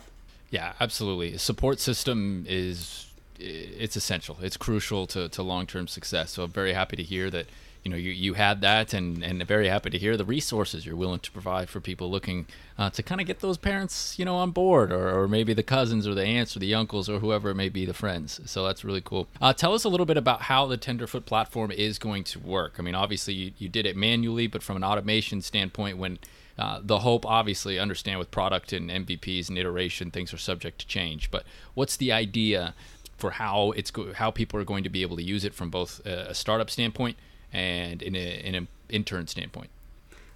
[0.51, 1.37] Yeah, absolutely.
[1.39, 4.37] Support system is it's essential.
[4.41, 6.31] It's crucial to, to long term success.
[6.31, 7.47] So I'm very happy to hear that
[7.83, 10.95] you know you, you had that, and and very happy to hear the resources you're
[10.95, 12.45] willing to provide for people looking
[12.77, 15.63] uh, to kind of get those parents you know on board, or, or maybe the
[15.63, 18.39] cousins or the aunts or the uncles or whoever it may be, the friends.
[18.45, 19.27] So that's really cool.
[19.41, 22.75] Uh, tell us a little bit about how the Tenderfoot platform is going to work.
[22.79, 26.19] I mean, obviously you, you did it manually, but from an automation standpoint, when
[26.57, 30.87] uh, the hope, obviously, understand with product and MVPs and iteration, things are subject to
[30.87, 31.31] change.
[31.31, 32.75] But what's the idea
[33.17, 35.69] for how it's go- how people are going to be able to use it from
[35.69, 37.17] both a startup standpoint
[37.53, 39.69] and in, a, in an intern standpoint.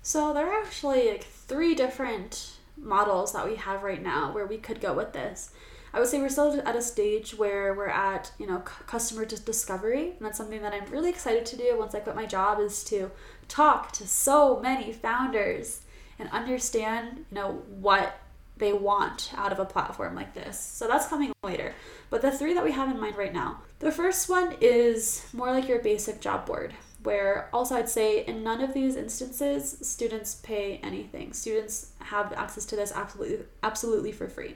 [0.01, 4.57] So there are actually like three different models that we have right now where we
[4.57, 5.51] could go with this.
[5.93, 10.09] I would say we're still at a stage where we're at, you know, customer discovery,
[10.09, 12.83] and that's something that I'm really excited to do once I quit my job is
[12.85, 13.09] to
[13.47, 15.81] talk to so many founders
[16.19, 18.19] and understand, you know, what
[18.57, 20.59] they want out of a platform like this.
[20.59, 21.73] So that's coming later.
[22.09, 25.51] But the three that we have in mind right now the first one is more
[25.51, 26.73] like your basic job board,
[27.07, 31.31] where also I'd say in none of these instances, students pay anything.
[31.31, 34.55] Students have access to this absolutely, absolutely for free.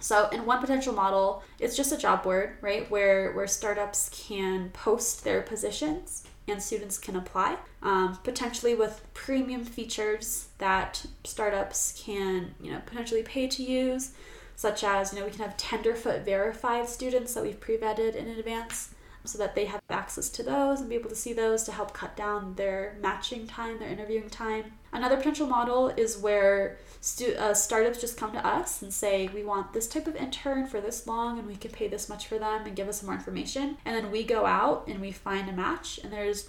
[0.00, 4.70] So in one potential model, it's just a job board, right, where where startups can
[4.70, 12.56] post their positions and students can apply, um, potentially with premium features that startups can,
[12.60, 14.14] you know, potentially pay to use,
[14.56, 18.94] such as, you know, we can have Tenderfoot verified students that we've pre-vetted in advance
[19.28, 21.92] so that they have access to those and be able to see those to help
[21.92, 24.72] cut down their matching time, their interviewing time.
[24.92, 29.44] Another potential model is where stu- uh, startups just come to us and say, we
[29.44, 32.38] want this type of intern for this long and we can pay this much for
[32.38, 33.76] them and give us some more information.
[33.84, 36.00] And then we go out and we find a match.
[36.02, 36.48] And there's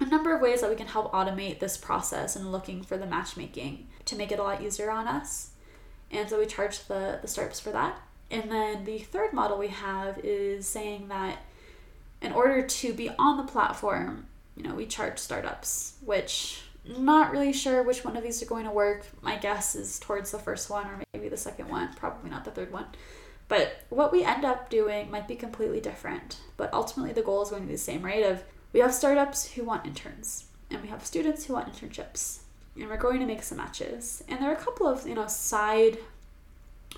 [0.00, 3.06] a number of ways that we can help automate this process and looking for the
[3.06, 5.50] matchmaking to make it a lot easier on us.
[6.10, 8.00] And so we charge the, the startups for that.
[8.30, 11.38] And then the third model we have is saying that
[12.24, 17.52] in order to be on the platform, you know, we charge startups, which not really
[17.52, 19.06] sure which one of these are going to work.
[19.22, 22.50] My guess is towards the first one or maybe the second one, probably not the
[22.50, 22.86] third one.
[23.48, 26.40] But what we end up doing might be completely different.
[26.56, 28.24] But ultimately, the goal is going to be the same, right?
[28.24, 32.40] Of we have startups who want interns, and we have students who want internships,
[32.74, 34.24] and we're going to make some matches.
[34.28, 35.98] And there are a couple of you know side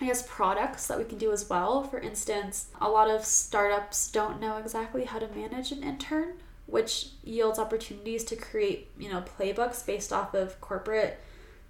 [0.01, 1.83] I guess products that we can do as well.
[1.83, 6.35] For instance, a lot of startups don't know exactly how to manage an intern,
[6.67, 11.19] which yields opportunities to create, you know, playbooks based off of corporate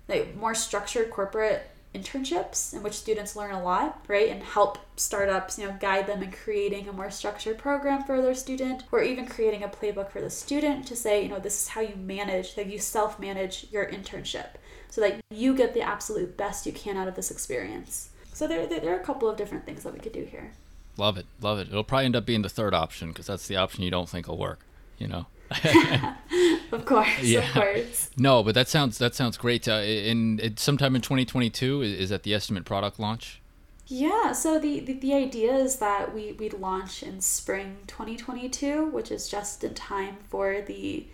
[0.09, 4.29] like more structured corporate internships in which students learn a lot, right?
[4.29, 8.35] And help startups, you know, guide them in creating a more structured program for their
[8.35, 11.69] student or even creating a playbook for the student to say, you know, this is
[11.69, 14.49] how you manage, that you self-manage your internship
[14.91, 18.11] so that you get the absolute best you can out of this experience.
[18.37, 20.53] So there, there, there are a couple of different things that we could do here.
[20.99, 21.25] Love it.
[21.41, 21.69] Love it.
[21.69, 24.29] It'll probably end up being the third option because that's the option you don't think
[24.29, 24.61] will work,
[24.99, 25.25] you know?
[26.71, 27.41] of course, yeah.
[27.41, 28.11] of course.
[28.19, 29.67] No, but that sounds that sounds great.
[29.67, 33.41] Uh, in, in sometime in 2022 is, is that the estimate product launch?
[33.87, 39.11] Yeah, so the, the, the idea is that we, we launch in spring 2022, which
[39.11, 41.07] is just in time for the,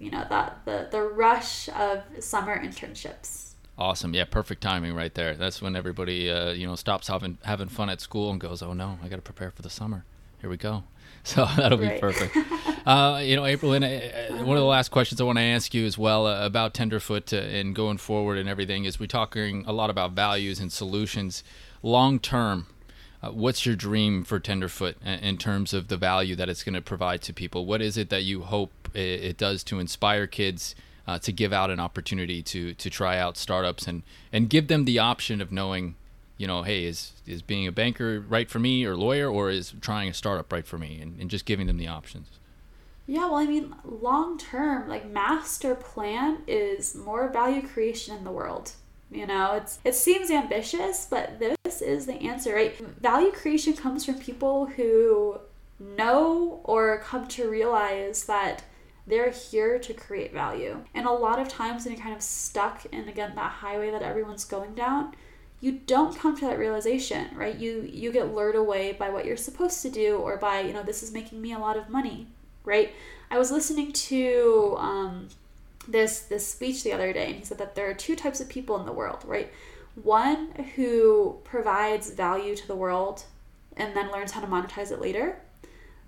[0.00, 3.53] you know, that the, the rush of summer internships.
[3.76, 4.14] Awesome.
[4.14, 5.34] Yeah, perfect timing right there.
[5.34, 8.72] That's when everybody, uh, you know, stops having, having fun at school and goes, oh
[8.72, 10.04] no, I got to prepare for the summer.
[10.40, 10.84] Here we go.
[11.26, 12.00] So that'll be right.
[12.02, 12.36] perfect.
[12.86, 15.72] uh, you know, April, and uh, one of the last questions I want to ask
[15.72, 19.64] you as well uh, about Tenderfoot uh, and going forward and everything is we're talking
[19.66, 21.42] a lot about values and solutions.
[21.82, 22.66] Long term,
[23.22, 26.82] uh, what's your dream for Tenderfoot in terms of the value that it's going to
[26.82, 27.64] provide to people?
[27.64, 30.74] What is it that you hope it, does to inspire kids?
[31.06, 34.02] Uh, to give out an opportunity to to try out startups and
[34.32, 35.96] and give them the option of knowing
[36.36, 39.74] you know, hey, is is being a banker right for me or lawyer, or is
[39.80, 42.28] trying a startup right for me, and, and just giving them the options.
[43.06, 48.32] Yeah, well, I mean, long term, like master plan is more value creation in the
[48.32, 48.72] world.
[49.10, 52.76] You know, it's it seems ambitious, but this is the answer, right?
[53.00, 55.38] Value creation comes from people who
[55.78, 58.64] know or come to realize that
[59.06, 60.82] they're here to create value.
[60.94, 64.02] And a lot of times when you're kind of stuck in again that highway that
[64.02, 65.14] everyone's going down,
[65.60, 67.56] you don't come to that realization right?
[67.56, 70.82] You you get lured away by what you're supposed to do or by you know
[70.82, 72.26] this is making me a lot of money
[72.64, 72.92] right?
[73.30, 75.28] I was listening to um,
[75.88, 78.48] this this speech the other day and he said that there are two types of
[78.48, 79.50] people in the world right?
[80.02, 83.24] One who provides value to the world
[83.76, 85.40] and then learns how to monetize it later.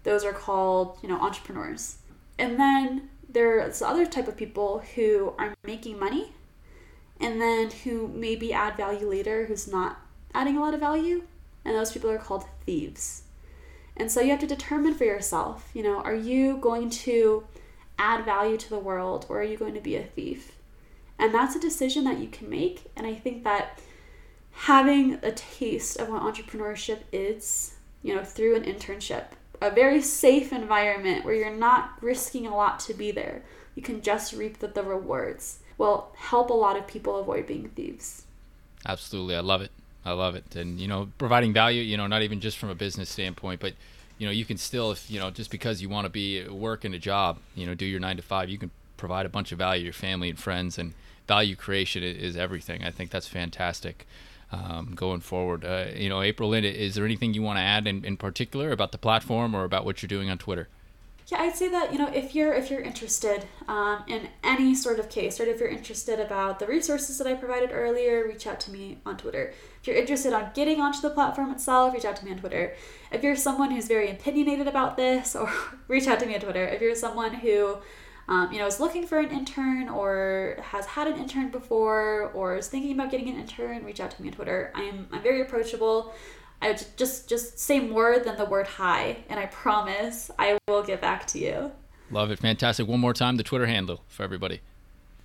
[0.03, 1.97] Those are called you know entrepreneurs
[2.39, 6.33] and then there's the other type of people who are making money
[7.21, 9.99] and then who maybe add value later who's not
[10.35, 11.23] adding a lot of value.
[11.65, 13.23] And those people are called thieves.
[13.97, 17.45] And so you have to determine for yourself you know are you going to
[17.99, 20.57] add value to the world or are you going to be a thief?
[21.19, 22.91] And that's a decision that you can make.
[22.97, 23.81] And i think that
[24.53, 29.25] having a taste of what entrepreneurship is you know through an internship
[29.61, 33.43] a very safe environment where you're not risking a lot to be there
[33.77, 37.69] you can just reap the, the rewards will help a lot of people avoid being
[37.69, 38.25] thieves.
[38.85, 39.37] Absolutely.
[39.37, 39.71] I love it.
[40.05, 40.57] I love it.
[40.57, 43.75] And, you know, providing value, you know, not even just from a business standpoint, but,
[44.19, 46.53] you know, you can still, if, you know, just because you want to be uh,
[46.53, 49.53] working a job, you know, do your nine to five, you can provide a bunch
[49.53, 50.79] of value to your family and friends.
[50.79, 50.95] And
[51.29, 52.83] value creation is everything.
[52.83, 54.07] I think that's fantastic.
[54.53, 58.05] Um, going forward, uh, you know, Aprilynne, is there anything you want to add in,
[58.05, 60.69] in particular about the platform or about what you're doing on Twitter?
[61.29, 64.99] yeah i'd say that you know if you're if you're interested um, in any sort
[64.99, 68.61] of case right if you're interested about the resources that i provided earlier reach out
[68.61, 69.53] to me on twitter.
[69.81, 72.75] If you're interested on getting onto the platform itself reach out to me on twitter.
[73.11, 75.51] If you're someone who's very opinionated about this or
[75.89, 76.65] reach out to me on twitter.
[76.65, 77.79] If you're someone who
[78.29, 82.57] um, you know is looking for an intern or has had an intern before or
[82.57, 85.41] is thinking about getting an intern reach out to me on twitter i'm, I'm very
[85.41, 86.13] approachable
[86.61, 90.83] I would just just say more than the word hi, and I promise I will
[90.83, 91.73] get back to you.
[92.11, 92.87] Love it, fantastic.
[92.87, 94.61] One more time, the Twitter handle for everybody.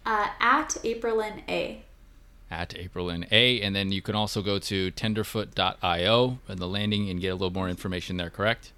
[0.05, 1.83] Uh, at Aprilynne A.
[2.49, 7.21] At Aprilynne A, and then you can also go to tenderfoot.io and the landing and
[7.21, 8.29] get a little more information there.
[8.29, 8.73] Correct?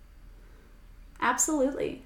[1.21, 2.03] Absolutely.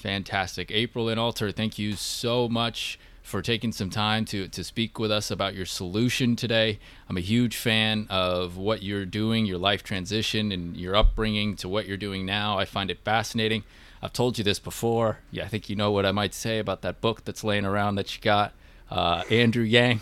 [0.00, 1.52] Fantastic, Aprilynne Alter.
[1.52, 5.66] Thank you so much for taking some time to, to speak with us about your
[5.66, 6.78] solution today.
[7.06, 11.68] I'm a huge fan of what you're doing, your life transition, and your upbringing to
[11.68, 12.58] what you're doing now.
[12.58, 13.62] I find it fascinating.
[14.02, 15.18] I've told you this before.
[15.30, 17.96] Yeah, I think you know what I might say about that book that's laying around
[17.96, 18.54] that you got.
[18.90, 20.00] Uh, Andrew Yang,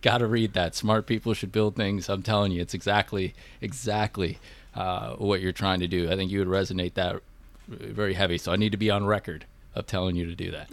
[0.00, 0.76] got to read that.
[0.76, 2.08] Smart people should build things.
[2.08, 4.38] I'm telling you, it's exactly, exactly
[4.76, 6.08] uh, what you're trying to do.
[6.08, 7.20] I think you would resonate that
[7.68, 8.38] very heavy.
[8.38, 10.70] So I need to be on record of telling you to do that.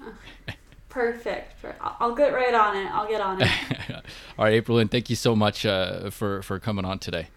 [0.90, 1.54] Perfect.
[1.80, 2.92] I'll get right on it.
[2.92, 3.50] I'll get on it.
[4.38, 7.28] All right, April, and thank you so much uh, for for coming on today.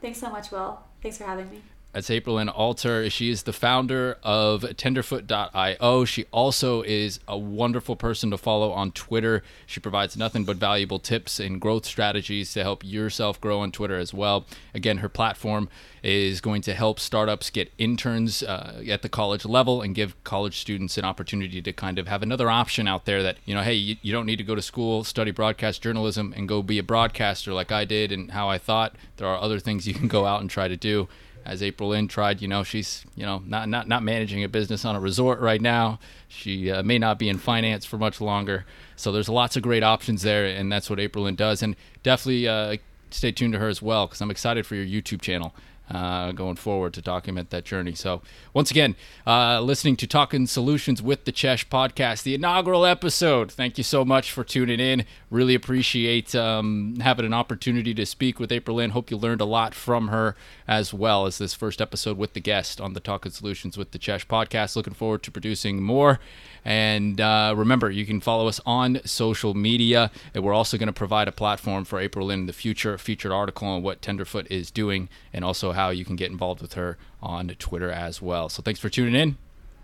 [0.00, 0.80] Thanks so much, Will.
[1.00, 1.62] Thanks for having me.
[1.94, 3.08] That's Aprilynne Alter.
[3.08, 6.04] She is the founder of Tenderfoot.io.
[6.04, 9.44] She also is a wonderful person to follow on Twitter.
[9.64, 13.96] She provides nothing but valuable tips and growth strategies to help yourself grow on Twitter
[13.96, 14.44] as well.
[14.74, 15.68] Again, her platform
[16.02, 20.58] is going to help startups get interns uh, at the college level and give college
[20.58, 23.74] students an opportunity to kind of have another option out there that, you know, hey,
[23.74, 26.82] you, you don't need to go to school, study broadcast journalism, and go be a
[26.82, 28.96] broadcaster like I did and how I thought.
[29.16, 31.06] There are other things you can go out and try to do
[31.44, 34.96] as Aprilynne tried, you know, she's, you know, not, not, not managing a business on
[34.96, 35.98] a resort right now.
[36.28, 38.64] She uh, may not be in finance for much longer.
[38.96, 41.62] So there's lots of great options there, and that's what Aprilynne does.
[41.62, 42.76] And definitely uh,
[43.10, 45.54] stay tuned to her as well, because I'm excited for your YouTube channel
[45.90, 47.94] uh, going forward to document that journey.
[47.94, 48.22] So,
[48.52, 53.52] once again, uh, listening to Talking Solutions with the Chesh podcast, the inaugural episode.
[53.52, 55.04] Thank you so much for tuning in.
[55.30, 58.90] Really appreciate um, having an opportunity to speak with Aprilynne.
[58.90, 62.40] Hope you learned a lot from her as well as this first episode with the
[62.40, 64.76] guest on the Talking Solutions with the Chesh podcast.
[64.76, 66.18] Looking forward to producing more.
[66.64, 70.10] And uh, remember, you can follow us on social media.
[70.32, 73.32] And we're also going to provide a platform for Aprilynne in the future, a featured
[73.32, 76.96] article on what Tenderfoot is doing, and also how you can get involved with her
[77.22, 78.48] on Twitter as well.
[78.48, 79.36] So thanks for tuning in.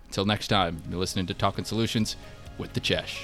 [0.07, 2.15] Until next time, you're listening to Talking Solutions
[2.57, 3.19] with the Chesh.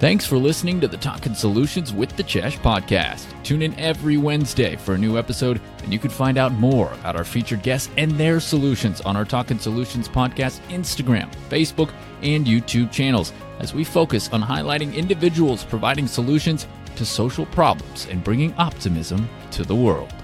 [0.00, 3.26] Thanks for listening to the Talking Solutions with the Chesh podcast.
[3.44, 7.16] Tune in every Wednesday for a new episode, and you can find out more about
[7.16, 11.92] our featured guests and their solutions on our Talking Solutions podcast Instagram, Facebook,
[12.22, 16.66] and YouTube channels as we focus on highlighting individuals providing solutions
[17.00, 20.19] to social problems and bringing optimism to the world.